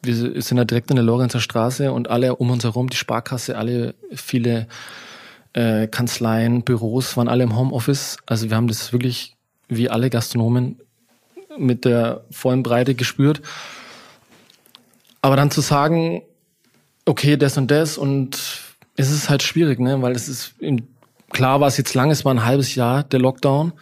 wir 0.02 0.14
sind 0.42 0.58
halt 0.58 0.70
direkt 0.70 0.90
in 0.90 0.96
der 0.96 1.04
Lorenzer 1.04 1.40
Straße 1.40 1.92
und 1.92 2.08
alle 2.08 2.36
um 2.36 2.50
uns 2.50 2.64
herum, 2.64 2.88
die 2.88 2.96
Sparkasse, 2.96 3.58
alle 3.58 3.94
viele 4.12 4.66
äh, 5.52 5.86
Kanzleien, 5.86 6.62
Büros 6.62 7.16
waren 7.16 7.28
alle 7.28 7.44
im 7.44 7.56
Homeoffice. 7.56 8.16
Also 8.26 8.48
wir 8.48 8.56
haben 8.56 8.66
das 8.66 8.92
wirklich 8.92 9.36
wie 9.68 9.90
alle 9.90 10.08
Gastronomen 10.08 10.80
mit 11.58 11.84
der 11.84 12.24
vollen 12.30 12.62
Breite 12.62 12.94
gespürt. 12.94 13.42
Aber 15.20 15.36
dann 15.36 15.50
zu 15.50 15.60
sagen, 15.60 16.22
okay, 17.04 17.36
das 17.36 17.56
und 17.58 17.70
das 17.70 17.98
und 17.98 18.38
es 18.96 19.10
ist 19.10 19.28
halt 19.28 19.42
schwierig, 19.42 19.80
ne, 19.80 20.00
weil 20.02 20.12
es 20.12 20.28
ist 20.28 20.54
im 20.60 20.86
klar 21.34 21.60
war 21.60 21.68
es 21.68 21.76
jetzt 21.76 21.92
lang, 21.92 22.10
es 22.10 22.24
war 22.24 22.32
ein 22.32 22.44
halbes 22.46 22.74
Jahr 22.74 23.02
der 23.02 23.20
Lockdown. 23.20 23.74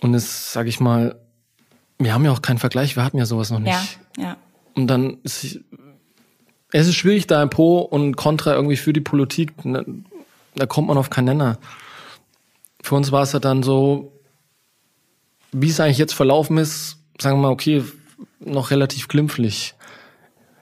Und 0.00 0.14
es, 0.14 0.52
sage 0.52 0.68
ich 0.68 0.80
mal, 0.80 1.18
wir 1.98 2.12
haben 2.12 2.24
ja 2.24 2.32
auch 2.32 2.42
keinen 2.42 2.58
Vergleich, 2.58 2.96
wir 2.96 3.04
hatten 3.04 3.16
ja 3.16 3.24
sowas 3.24 3.50
noch 3.50 3.60
nicht. 3.60 3.98
Ja, 4.18 4.22
ja. 4.22 4.36
Und 4.74 4.88
dann 4.88 5.18
ist 5.22 5.60
es 6.74 6.88
ist 6.88 6.96
schwierig, 6.96 7.26
da 7.26 7.40
ein 7.40 7.50
Pro 7.50 7.80
und 7.80 8.16
Contra 8.16 8.54
irgendwie 8.54 8.76
für 8.76 8.92
die 8.92 9.02
Politik, 9.02 9.64
ne, 9.64 9.84
da 10.54 10.66
kommt 10.66 10.88
man 10.88 10.96
auf 10.96 11.10
keinen 11.10 11.26
Nenner. 11.26 11.58
Für 12.82 12.94
uns 12.94 13.12
war 13.12 13.22
es 13.22 13.34
halt 13.34 13.44
dann 13.44 13.62
so, 13.62 14.12
wie 15.52 15.68
es 15.68 15.80
eigentlich 15.80 15.98
jetzt 15.98 16.14
verlaufen 16.14 16.56
ist, 16.56 16.96
sagen 17.20 17.36
wir 17.36 17.42
mal, 17.42 17.52
okay, 17.52 17.84
noch 18.40 18.70
relativ 18.70 19.08
glimpflich. 19.08 19.74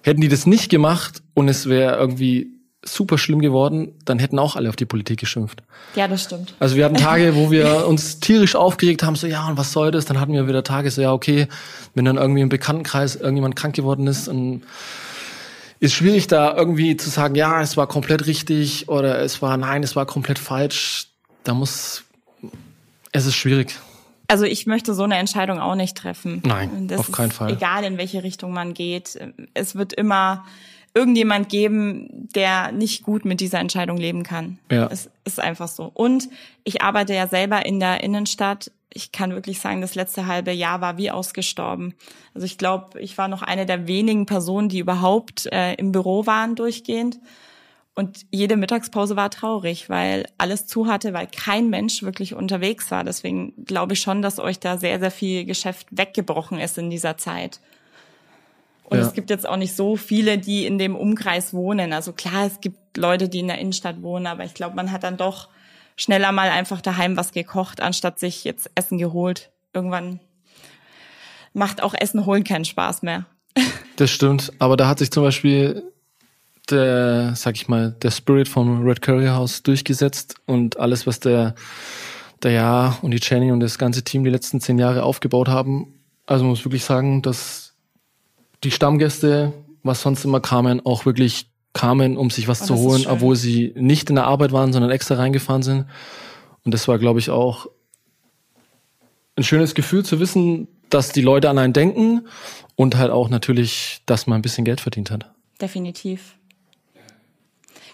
Hätten 0.03 0.21
die 0.21 0.29
das 0.29 0.47
nicht 0.47 0.69
gemacht 0.69 1.23
und 1.35 1.49
es 1.49 1.69
wäre 1.69 1.97
irgendwie 1.97 2.60
super 2.85 3.19
schlimm 3.19 3.41
geworden, 3.41 3.93
dann 4.05 4.19
hätten 4.19 4.39
auch 4.39 4.57
alle 4.57 4.69
auf 4.69 4.77
die 4.77 4.87
Politik 4.87 5.21
geschimpft. 5.21 5.63
Ja, 5.95 6.09
das 6.09 6.25
stimmt. 6.25 6.55
Also 6.59 6.77
wir 6.77 6.85
hatten 6.85 6.97
Tage, 6.97 7.35
wo 7.37 7.51
wir 7.51 7.87
uns 7.89 8.21
tierisch 8.21 8.57
aufgeregt 8.57 9.03
haben, 9.03 9.17
so 9.17 9.27
ja, 9.27 9.47
und 9.49 9.59
was 9.59 9.73
soll 9.73 9.91
das? 9.91 10.07
Dann 10.07 10.19
hatten 10.19 10.33
wir 10.33 10.49
wieder 10.49 10.65
Tage, 10.65 10.91
so 10.91 11.03
ja, 11.03 11.13
okay, 11.13 11.47
wenn 11.95 12.05
dann 12.05 12.17
irgendwie 12.17 12.41
im 12.41 12.49
Bekanntenkreis 12.49 13.17
irgendjemand 13.17 13.57
krank 13.57 13.75
geworden 13.75 14.07
ist 14.07 14.29
und 14.29 14.63
ist 15.79 15.95
schwierig 15.95 16.27
da 16.27 16.55
irgendwie 16.57 16.97
zu 16.97 17.11
sagen, 17.11 17.35
ja, 17.35 17.61
es 17.61 17.77
war 17.77 17.87
komplett 17.87 18.27
richtig 18.27 18.89
oder 18.89 19.19
es 19.21 19.41
war, 19.43 19.57
nein, 19.57 19.83
es 19.83 19.97
war 19.97 20.07
komplett 20.07 20.39
falsch. 20.39 21.09
Da 21.45 21.55
muss, 21.55 22.05
es 23.13 23.27
ist 23.27 23.35
schwierig. 23.35 23.77
Also 24.29 24.45
ich 24.45 24.67
möchte 24.67 24.95
so 24.95 25.03
eine 25.03 25.17
Entscheidung 25.17 25.59
auch 25.59 25.75
nicht 25.75 25.97
treffen. 25.97 26.43
Nein, 26.47 26.87
das 26.87 27.01
auf 27.01 27.13
keinen 27.13 27.33
Fall. 27.33 27.53
Egal 27.53 27.83
in 27.85 27.99
welche 27.99 28.23
Richtung 28.23 28.53
man 28.53 28.75
geht, 28.75 29.19
es 29.55 29.75
wird 29.75 29.93
immer 29.93 30.45
irgendjemand 30.95 31.49
geben, 31.49 32.29
der 32.35 32.73
nicht 32.73 33.03
gut 33.03 33.25
mit 33.25 33.41
dieser 33.41 33.61
Entscheidung 33.61 33.97
leben 33.97 34.23
kann. 34.23 34.59
Ja. 34.71 34.89
Es 34.91 35.11
ist 35.25 35.41
einfach 35.41 35.69
so. 35.69 35.91
Und 35.95 36.29
ich 36.65 36.83
arbeite 36.83 37.15
ja 37.15 37.27
selber 37.27 37.65
in 37.65 37.81
der 37.81 38.03
Innenstadt. 38.03 38.73
Ich 38.93 39.13
kann 39.13 39.33
wirklich 39.33 39.61
sagen, 39.61 39.81
das 39.81 39.95
letzte 39.95 40.27
halbe 40.27 40.51
Jahr 40.51 40.81
war 40.81 40.99
wie 40.99 41.11
ausgestorben. 41.11 41.95
Also 42.35 42.45
ich 42.45 42.59
glaube, 42.59 43.01
ich 43.01 43.17
war 43.19 43.29
noch 43.29 43.43
eine 43.43 43.67
der 43.67 43.87
wenigen 43.87 44.27
Personen, 44.27 44.69
die 44.69 44.81
überhaupt 44.81 45.47
äh, 45.53 45.75
im 45.75 45.93
Büro 45.93 46.27
waren 46.27 46.57
durchgehend. 46.57 47.21
Und 47.95 48.27
jede 48.31 48.57
Mittagspause 48.57 49.15
war 49.15 49.31
traurig, 49.31 49.91
weil 49.91 50.27
alles 50.39 50.67
zu 50.67 50.87
hatte, 50.87 51.13
weil 51.13 51.27
kein 51.27 51.71
Mensch 51.71 52.03
wirklich 52.03 52.35
unterwegs 52.35 52.91
war. 52.91 53.05
Deswegen 53.05 53.53
glaube 53.65 53.93
ich 53.93 54.01
schon, 54.01 54.23
dass 54.23 54.39
euch 54.39 54.59
da 54.59 54.79
sehr, 54.79 54.99
sehr 54.99 55.11
viel 55.11 55.45
Geschäft 55.45 55.87
weggebrochen 55.91 56.59
ist 56.59 56.79
in 56.79 56.91
dieser 56.91 57.17
Zeit. 57.17 57.61
Und 58.91 58.99
ja. 58.99 59.07
es 59.07 59.15
gibt 59.15 59.31
jetzt 59.31 59.49
auch 59.49 59.57
nicht 59.57 59.75
so 59.75 59.97
viele, 59.97 60.37
die 60.37 60.67
in 60.67 60.77
dem 60.77 60.97
Umkreis 60.97 61.55
wohnen. 61.55 61.93
Also 61.93 62.13
klar, 62.13 62.47
es 62.47 62.61
gibt 62.61 62.97
Leute, 62.97 63.29
die 63.29 63.39
in 63.39 63.47
der 63.47 63.59
Innenstadt 63.59 64.03
wohnen, 64.03 64.27
aber 64.27 64.45
ich 64.45 64.53
glaube, 64.53 64.75
man 64.75 64.91
hat 64.91 65.05
dann 65.05 65.17
doch 65.17 65.49
schneller 65.97 66.33
mal 66.33 66.51
einfach 66.51 66.81
daheim 66.81 67.17
was 67.17 67.33
gekocht, 67.33 67.81
anstatt 67.81 68.19
sich 68.19 68.43
jetzt 68.43 68.69
Essen 68.75 68.99
geholt. 68.99 69.51
Irgendwann 69.73 70.19
macht 71.53 71.83
auch 71.83 71.95
Essen 71.95 72.27
holen 72.27 72.45
keinen 72.45 72.65
Spaß 72.65 73.03
mehr. 73.03 73.27
Das 73.97 74.11
stimmt, 74.11 74.51
aber 74.59 74.79
da 74.79 74.89
hat 74.89 74.99
sich 74.99 75.11
zum 75.11 75.25
Beispiel 75.25 75.83
der, 76.71 77.35
sag 77.37 77.57
ich 77.57 77.69
mal, 77.69 77.95
der 78.01 78.11
Spirit 78.11 78.49
vom 78.49 78.83
Red 78.83 79.03
Curry 79.03 79.27
House 79.27 79.63
durchgesetzt 79.63 80.37
und 80.47 80.79
alles, 80.79 81.07
was 81.07 81.21
der, 81.21 81.55
der 82.43 82.53
Ja 82.53 82.99
und 83.03 83.11
die 83.11 83.21
Jenny 83.21 83.53
und 83.53 83.61
das 83.61 83.77
ganze 83.77 84.03
Team 84.03 84.25
die 84.25 84.31
letzten 84.31 84.59
zehn 84.59 84.79
Jahre 84.79 85.03
aufgebaut 85.03 85.49
haben. 85.49 86.01
Also 86.25 86.45
man 86.45 86.51
muss 86.51 86.65
wirklich 86.65 86.83
sagen, 86.83 87.21
dass 87.21 87.70
die 88.65 88.71
Stammgäste, 88.71 89.53
was 89.83 90.03
sonst 90.03 90.25
immer 90.25 90.41
kamen, 90.41 90.85
auch 90.85 91.07
wirklich 91.07 91.51
kamen, 91.73 92.17
um 92.17 92.31
sich 92.31 92.49
was 92.49 92.63
oh, 92.63 92.67
zu 92.67 92.77
holen, 92.77 93.07
obwohl 93.07 93.37
sie 93.37 93.73
nicht 93.77 94.11
in 94.11 94.17
der 94.17 94.27
Arbeit 94.27 94.53
waren, 94.53 94.73
sondern 94.73 94.91
extra 94.91 95.15
reingefahren 95.15 95.63
sind. 95.63 95.87
Und 96.65 96.75
das 96.75 96.89
war, 96.89 96.99
glaube 96.99 97.21
ich, 97.21 97.31
auch 97.31 97.69
ein 99.37 99.45
schönes 99.45 99.75
Gefühl 99.75 100.05
zu 100.05 100.21
wissen, 100.21 100.69
dass 100.91 101.13
die 101.13 101.23
Leute 101.23 101.49
an 101.49 101.59
einen 101.59 101.73
denken 101.73 102.27
und 102.75 102.97
halt 102.97 103.11
auch 103.11 103.29
natürlich, 103.29 104.03
dass 104.07 104.27
man 104.27 104.41
ein 104.41 104.43
bisschen 104.43 104.65
Geld 104.65 104.81
verdient 104.81 105.11
hat. 105.11 105.31
Definitiv. 105.61 106.37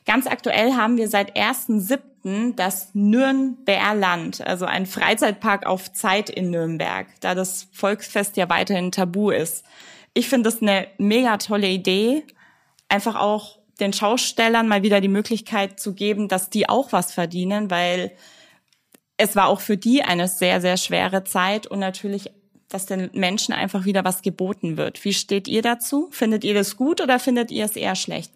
Ganz 0.07 0.27
aktuell 0.27 0.73
haben 0.75 0.97
wir 0.97 1.09
seit 1.09 1.37
1.7. 1.37 2.55
das 2.55 2.91
Nürnberland, 2.95 4.41
also 4.47 4.65
ein 4.65 4.87
Freizeitpark 4.87 5.67
auf 5.67 5.93
Zeit 5.93 6.31
in 6.31 6.51
Nürnberg, 6.51 7.09
da 7.21 7.35
das 7.35 7.69
Volksfest 7.73 8.37
ja 8.37 8.49
weiterhin 8.49 8.93
tabu 8.93 9.31
ist 9.31 9.65
ich 10.17 10.29
finde 10.31 10.49
das 10.49 10.63
eine 10.63 10.87
mega 10.97 11.37
tolle 11.37 11.69
Idee, 11.69 12.25
einfach 12.89 13.17
auch 13.17 13.59
den 13.79 13.93
Schaustellern 13.93 14.67
mal 14.67 14.83
wieder 14.83 15.03
die 15.03 15.09
Möglichkeit 15.09 15.79
zu 15.79 15.93
geben, 15.93 16.29
dass 16.29 16.49
die 16.49 16.71
auch 16.71 16.93
was 16.93 17.13
verdienen, 17.13 17.71
weil 17.71 18.13
es 19.19 19.37
war 19.37 19.49
auch 19.49 19.61
für 19.61 19.77
die 19.77 20.03
eine 20.03 20.27
sehr, 20.27 20.63
sehr 20.63 20.79
schwere 20.79 21.25
Zeit 21.25 21.67
und 21.67 21.81
natürlich, 21.81 22.31
dass 22.71 22.87
den 22.87 23.11
Menschen 23.13 23.53
einfach 23.53 23.85
wieder 23.85 24.05
was 24.05 24.23
geboten 24.23 24.79
wird. 24.79 25.05
Wie 25.05 25.13
steht 25.13 25.49
ihr 25.49 25.61
dazu? 25.61 26.09
Findet 26.11 26.45
ihr 26.45 26.55
das 26.55 26.77
gut 26.77 27.03
oder 27.03 27.19
findet 27.19 27.51
ihr 27.51 27.67
es 27.67 27.77
eher 27.77 27.95
schlecht? 27.95 28.33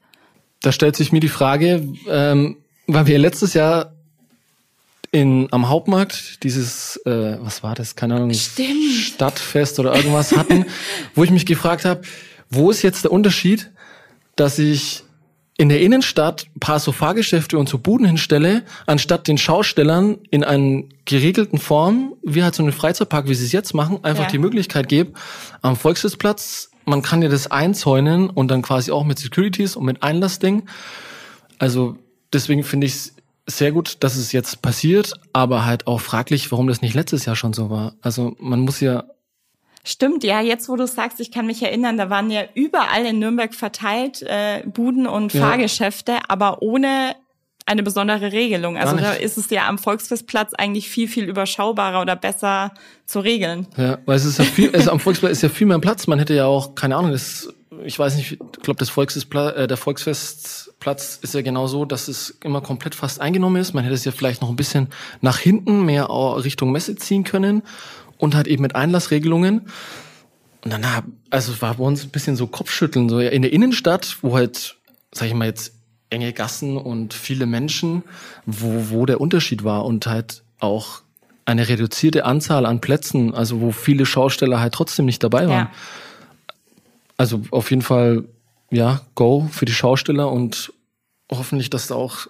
Da 0.60 0.72
stellt 0.72 0.96
sich 0.96 1.12
mir 1.12 1.20
die 1.20 1.28
Frage, 1.28 1.88
ähm, 2.06 2.58
weil 2.86 3.06
wir 3.06 3.18
letztes 3.18 3.54
Jahr 3.54 3.94
in, 5.12 5.48
am 5.50 5.68
Hauptmarkt 5.68 6.42
dieses, 6.44 6.96
äh, 7.04 7.36
was 7.40 7.62
war 7.62 7.74
das, 7.74 7.96
keine 7.96 8.14
Ahnung, 8.14 8.32
Stimmt. 8.32 8.92
Stadtfest 8.92 9.80
oder 9.80 9.94
irgendwas 9.94 10.36
hatten, 10.36 10.66
wo 11.14 11.24
ich 11.24 11.30
mich 11.30 11.46
gefragt 11.46 11.84
habe, 11.84 12.02
wo 12.48 12.70
ist 12.70 12.82
jetzt 12.82 13.04
der 13.04 13.12
Unterschied, 13.12 13.70
dass 14.36 14.58
ich 14.58 15.02
in 15.56 15.68
der 15.68 15.80
Innenstadt 15.80 16.46
ein 16.56 16.60
paar 16.60 16.80
so 16.80 16.90
Fahrgeschäfte 16.90 17.58
und 17.58 17.68
so 17.68 17.78
Buden 17.78 18.06
hinstelle, 18.06 18.62
anstatt 18.86 19.28
den 19.28 19.36
Schaustellern 19.36 20.16
in 20.30 20.42
einer 20.42 20.84
geregelten 21.04 21.58
Form, 21.58 22.14
wie 22.22 22.42
halt 22.42 22.54
so 22.54 22.62
einen 22.62 22.72
Freizeitpark, 22.72 23.28
wie 23.28 23.34
sie 23.34 23.44
es 23.44 23.52
jetzt 23.52 23.74
machen, 23.74 24.02
einfach 24.02 24.24
ja. 24.24 24.30
die 24.30 24.38
Möglichkeit 24.38 24.88
gebe, 24.88 25.12
am 25.60 25.76
Volksfestplatz, 25.76 26.70
man 26.86 27.02
kann 27.02 27.20
ja 27.20 27.28
das 27.28 27.50
einzäunen 27.50 28.30
und 28.30 28.50
dann 28.50 28.62
quasi 28.62 28.90
auch 28.90 29.04
mit 29.04 29.18
Securities 29.18 29.76
und 29.76 29.84
mit 29.84 30.02
Einlassding. 30.02 30.62
Also 31.58 31.98
deswegen 32.32 32.64
finde 32.64 32.86
ich 32.86 32.94
es 32.94 33.14
sehr 33.56 33.72
gut, 33.72 33.98
dass 34.00 34.16
es 34.16 34.32
jetzt 34.32 34.62
passiert, 34.62 35.14
aber 35.32 35.64
halt 35.64 35.86
auch 35.86 36.00
fraglich, 36.00 36.50
warum 36.50 36.66
das 36.66 36.82
nicht 36.82 36.94
letztes 36.94 37.24
Jahr 37.24 37.36
schon 37.36 37.52
so 37.52 37.70
war. 37.70 37.94
Also 38.00 38.36
man 38.38 38.60
muss 38.60 38.80
ja 38.80 39.04
Stimmt, 39.82 40.24
ja, 40.24 40.42
jetzt 40.42 40.68
wo 40.68 40.76
du 40.76 40.86
sagst, 40.86 41.20
ich 41.20 41.30
kann 41.30 41.46
mich 41.46 41.62
erinnern, 41.62 41.96
da 41.96 42.10
waren 42.10 42.30
ja 42.30 42.42
überall 42.54 43.06
in 43.06 43.18
Nürnberg 43.18 43.54
verteilt 43.54 44.20
äh, 44.20 44.62
Buden 44.66 45.06
und 45.06 45.32
ja. 45.32 45.40
Fahrgeschäfte, 45.40 46.18
aber 46.28 46.60
ohne 46.60 47.16
eine 47.66 47.82
besondere 47.82 48.32
Regelung. 48.32 48.76
Also 48.76 48.96
da 48.96 49.12
ist 49.12 49.38
es 49.38 49.50
ja 49.50 49.68
am 49.68 49.78
Volksfestplatz 49.78 50.52
eigentlich 50.54 50.88
viel, 50.88 51.08
viel 51.08 51.24
überschaubarer 51.24 52.00
oder 52.00 52.16
besser 52.16 52.72
zu 53.06 53.20
regeln. 53.20 53.66
Ja, 53.76 53.98
weil 54.06 54.16
es 54.16 54.24
ist 54.24 54.38
ja 54.38 54.44
viel, 54.44 54.74
also 54.74 54.90
am 54.90 55.00
Volksfest 55.00 55.32
ist 55.32 55.42
ja 55.42 55.48
viel 55.48 55.66
mehr 55.66 55.78
Platz. 55.78 56.06
Man 56.06 56.18
hätte 56.18 56.34
ja 56.34 56.46
auch, 56.46 56.74
keine 56.74 56.96
Ahnung, 56.96 57.12
das, 57.12 57.52
ich 57.84 57.98
weiß 57.98 58.16
nicht, 58.16 58.32
ich 58.32 58.38
glaube, 58.62 58.78
das 58.78 58.90
Volksfestplatz, 58.90 59.56
äh, 59.56 59.66
der 59.68 59.76
Volksfest 59.76 60.74
Platz 60.80 61.18
ist 61.20 61.34
ja 61.34 61.42
genau 61.42 61.66
so, 61.66 61.84
dass 61.84 62.08
es 62.08 62.38
immer 62.42 62.62
komplett 62.62 62.94
fast 62.94 63.20
eingenommen 63.20 63.60
ist. 63.60 63.74
Man 63.74 63.84
hätte 63.84 63.94
es 63.94 64.04
ja 64.04 64.12
vielleicht 64.12 64.40
noch 64.40 64.48
ein 64.48 64.56
bisschen 64.56 64.88
nach 65.20 65.38
hinten 65.38 65.84
mehr 65.84 66.08
Richtung 66.08 66.72
Messe 66.72 66.96
ziehen 66.96 67.22
können 67.22 67.62
und 68.16 68.34
halt 68.34 68.48
eben 68.48 68.62
mit 68.62 68.74
Einlassregelungen. 68.74 69.66
Und 70.64 70.72
dann, 70.72 70.84
also 71.30 71.52
es 71.52 71.62
war 71.62 71.74
bei 71.74 71.84
uns 71.84 72.02
ein 72.02 72.10
bisschen 72.10 72.36
so 72.36 72.46
Kopfschütteln, 72.46 73.08
so 73.08 73.20
in 73.20 73.42
der 73.42 73.52
Innenstadt, 73.52 74.18
wo 74.22 74.34
halt, 74.34 74.76
sag 75.12 75.28
ich 75.28 75.34
mal 75.34 75.46
jetzt, 75.46 75.74
enge 76.10 76.32
Gassen 76.32 76.76
und 76.76 77.14
viele 77.14 77.46
Menschen, 77.46 78.02
wo, 78.46 78.90
wo 78.90 79.06
der 79.06 79.20
Unterschied 79.20 79.64
war 79.64 79.84
und 79.84 80.06
halt 80.06 80.42
auch 80.58 81.02
eine 81.44 81.68
reduzierte 81.68 82.24
Anzahl 82.24 82.66
an 82.66 82.80
Plätzen, 82.80 83.34
also 83.34 83.60
wo 83.60 83.72
viele 83.72 84.06
Schausteller 84.06 84.60
halt 84.60 84.74
trotzdem 84.74 85.06
nicht 85.06 85.22
dabei 85.22 85.48
waren. 85.48 85.66
Ja. 85.66 85.70
Also 87.16 87.42
auf 87.50 87.70
jeden 87.70 87.82
Fall 87.82 88.24
ja, 88.70 89.00
Go 89.14 89.48
für 89.50 89.64
die 89.64 89.72
Schausteller 89.72 90.30
und 90.30 90.72
hoffentlich, 91.30 91.70
dass 91.70 91.88
da 91.88 91.96
auch 91.96 92.28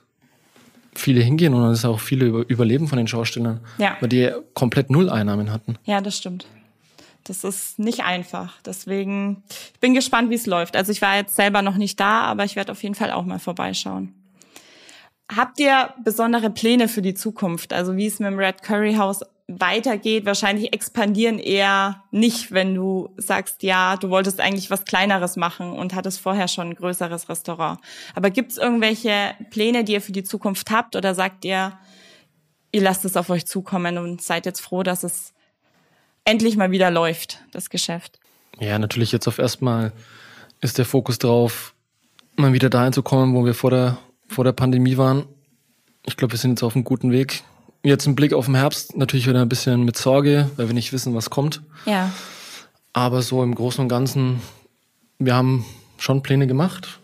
viele 0.95 1.21
hingehen 1.21 1.55
und 1.55 1.63
dass 1.63 1.85
auch 1.85 2.01
viele 2.01 2.27
überleben 2.27 2.89
von 2.89 2.99
den 2.99 3.07
Schaustellern, 3.07 3.61
ja. 3.79 3.97
weil 4.01 4.09
die 4.09 4.31
komplett 4.55 4.91
null 4.91 5.09
Einnahmen 5.09 5.53
hatten. 5.53 5.77
Ja, 5.85 6.01
das 6.01 6.17
stimmt. 6.17 6.47
Das 7.25 7.45
ist 7.45 7.79
nicht 7.79 8.01
einfach. 8.01 8.61
Deswegen, 8.63 9.43
ich 9.73 9.81
bin 9.81 9.95
gespannt, 9.95 10.31
wie 10.31 10.35
es 10.35 10.47
läuft. 10.47 10.77
Also 10.77 10.93
ich 10.93 11.03
war 11.03 11.17
jetzt 11.17 11.37
selber 11.37 11.63
noch 11.63 11.77
nicht 11.77 12.01
da, 12.01 12.23
aber 12.23 12.45
ich 12.45 12.57
werde 12.57 12.73
auf 12.73 12.83
jeden 12.83 12.95
Fall 12.95 13.11
auch 13.11 13.25
mal 13.25 13.39
vorbeischauen. 13.39 14.15
Habt 15.35 15.61
ihr 15.61 15.95
besondere 16.03 16.51
Pläne 16.51 16.89
für 16.89 17.03
die 17.03 17.15
Zukunft? 17.15 17.73
Also 17.73 17.97
wie 17.97 18.07
es 18.07 18.19
mit 18.19 18.31
dem 18.31 18.39
Red 18.39 18.63
Curry 18.63 18.95
House 18.95 19.21
weitergeht. 19.59 20.27
Wahrscheinlich 20.27 20.73
expandieren 20.73 21.39
eher 21.39 22.05
nicht, 22.11 22.53
wenn 22.53 22.75
du 22.75 23.11
sagst, 23.17 23.63
ja, 23.63 23.97
du 23.97 24.11
wolltest 24.11 24.41
eigentlich 24.41 24.71
was 24.71 24.85
Kleineres 24.85 25.37
machen 25.37 25.73
und 25.73 25.95
hattest 25.95 26.21
vorher 26.21 26.49
schon 26.49 26.69
ein 26.69 26.75
größeres 26.75 27.29
Restaurant. 27.29 27.81
Aber 28.15 28.31
gibt 28.31 28.53
es 28.53 28.59
irgendwelche 28.59 29.35
Pläne, 29.51 29.85
die 29.85 29.93
ihr 29.93 30.01
für 30.01 30.13
die 30.13 30.23
Zukunft 30.23 30.71
habt 30.71 30.95
oder 30.95 31.15
sagt 31.15 31.45
ihr, 31.45 31.73
ihr 32.73 32.83
lasst 32.83 33.05
es 33.05 33.17
auf 33.17 33.31
euch 33.31 33.47
zukommen 33.47 33.99
und 33.99 34.23
seid 34.23 34.47
jetzt 34.47 34.61
froh, 34.61 34.83
dass 34.83 35.03
es 35.03 35.35
endlich 36.25 36.57
mal 36.57 36.71
wieder 36.71 36.91
läuft, 36.91 37.41
das 37.53 37.71
Geschäft? 37.71 38.19
Ja, 38.59 38.79
natürlich 38.79 39.13
jetzt 39.13 39.27
auf 39.27 39.39
erstmal 39.39 39.93
ist 40.61 40.79
der 40.79 40.85
Fokus 40.85 41.19
drauf, 41.19 41.75
mal 42.37 42.53
wieder 42.53 42.71
dahin 42.71 42.93
zu 42.93 43.03
kommen, 43.03 43.35
wo 43.35 43.45
wir 43.45 43.55
vor 43.55 43.71
der, 43.71 43.99
vor 44.29 44.45
der 44.45 44.53
Pandemie 44.53 44.97
waren. 44.97 45.25
Ich 46.07 46.17
glaube, 46.17 46.33
wir 46.33 46.39
sind 46.39 46.53
jetzt 46.53 46.63
auf 46.63 46.75
einem 46.75 46.85
guten 46.85 47.11
Weg 47.13 47.43
Jetzt 47.83 48.07
ein 48.07 48.15
Blick 48.15 48.35
auf 48.35 48.45
den 48.45 48.57
Herbst, 48.57 48.97
natürlich 48.97 49.27
wieder 49.27 49.41
ein 49.41 49.49
bisschen 49.49 49.85
mit 49.85 49.97
Sorge, 49.97 50.51
weil 50.57 50.67
wir 50.67 50.75
nicht 50.75 50.93
wissen, 50.93 51.15
was 51.15 51.31
kommt. 51.31 51.63
Ja. 51.87 52.13
Aber 52.93 53.23
so 53.23 53.43
im 53.43 53.55
Großen 53.55 53.81
und 53.81 53.89
Ganzen, 53.89 54.43
wir 55.19 55.35
haben 55.35 55.65
schon 55.97 56.23
Pläne 56.23 56.47
gemacht, 56.47 57.01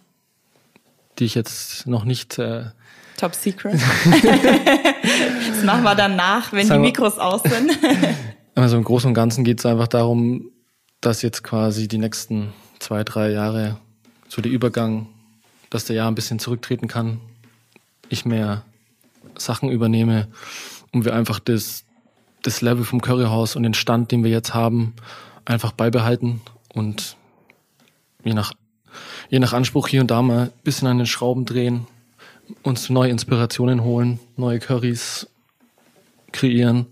die 1.19 1.25
ich 1.25 1.35
jetzt 1.35 1.87
noch 1.87 2.05
nicht. 2.05 2.39
Äh, 2.39 2.65
Top 3.17 3.35
Secret. 3.35 3.73
das 5.49 5.65
machen 5.65 5.83
wir 5.83 5.95
dann 5.95 6.15
nach, 6.15 6.53
wenn 6.53 6.69
die 6.69 6.79
Mikros 6.79 7.19
aus 7.19 7.43
sind. 7.43 7.79
also 8.63 8.77
im 8.77 8.85
Großen 8.85 9.09
und 9.09 9.15
Ganzen 9.15 9.45
geht 9.45 9.59
es 9.59 9.67
einfach 9.67 9.89
darum, 9.89 10.51
dass 11.01 11.23
jetzt 11.23 11.43
quasi 11.45 11.89
die 11.89 11.99
nächsten 11.99 12.53
zwei, 12.79 13.05
drei 13.05 13.31
Jahre 13.31 13.79
so 14.29 14.43
der 14.43 14.51
Übergang, 14.51 15.07
dass 15.71 15.85
der 15.85 15.97
Jahr 15.97 16.11
ein 16.11 16.15
bisschen 16.15 16.39
zurücktreten 16.39 16.89
kann, 16.89 17.21
ich 18.09 18.25
mehr 18.25 18.65
Sachen 19.37 19.71
übernehme 19.71 20.29
und 20.93 21.05
wir 21.05 21.15
einfach 21.15 21.39
das, 21.39 21.85
das 22.43 22.61
Level 22.63 22.85
vom 22.85 23.01
Curryhaus 23.01 23.57
und 23.57 23.63
den 23.63 23.75
Stand, 23.75 24.11
den 24.11 24.25
wir 24.25 24.31
jetzt 24.31 24.55
haben, 24.55 24.95
einfach 25.45 25.73
beibehalten 25.73 26.41
und 26.73 27.17
je 28.25 28.35
nach 28.35 28.53
je 29.29 29.39
nach 29.39 29.53
Anspruch 29.53 29.89
hier 29.89 30.01
und 30.01 30.11
da 30.11 30.23
mal 30.23 30.45
ein 30.45 30.53
bisschen 30.65 30.89
an 30.89 30.99
den 30.99 31.07
Schrauben 31.07 31.45
drehen, 31.45 31.87
uns 32.63 32.91
neue 32.91 33.11
Inspirationen 33.11 33.83
holen, 33.83 34.21
neue 34.37 34.59
Currys 34.59 35.29
kreieren. 36.33 36.87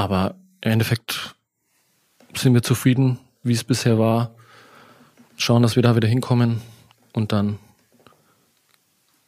Aber 0.00 0.34
im 0.62 0.72
Endeffekt 0.72 1.34
sind 2.34 2.54
wir 2.54 2.62
zufrieden, 2.62 3.18
wie 3.42 3.52
es 3.52 3.64
bisher 3.64 3.98
war. 3.98 4.30
Schauen, 5.36 5.62
dass 5.62 5.76
wir 5.76 5.82
da 5.82 5.94
wieder 5.94 6.08
hinkommen 6.08 6.62
und 7.12 7.32
dann 7.32 7.58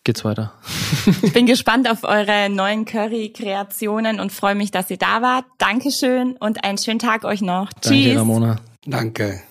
geht's 0.03 0.25
weiter. 0.25 0.55
ich 1.23 1.35
bin 1.35 1.45
gespannt 1.45 1.91
auf 1.91 2.05
eure 2.05 2.49
neuen 2.49 2.87
Curry-Kreationen 2.87 4.19
und 4.19 4.33
freue 4.33 4.55
mich, 4.55 4.71
dass 4.71 4.91
ihr 4.91 4.97
da 4.97 5.21
wart. 5.21 5.45
Dankeschön 5.59 6.39
und 6.39 6.65
einen 6.65 6.79
schönen 6.79 6.99
Tag 6.99 7.25
euch 7.25 7.43
noch. 7.43 7.71
Danke, 7.75 7.89
Tschüss. 7.89 8.17
Ramona. 8.17 8.57
Danke. 8.87 9.41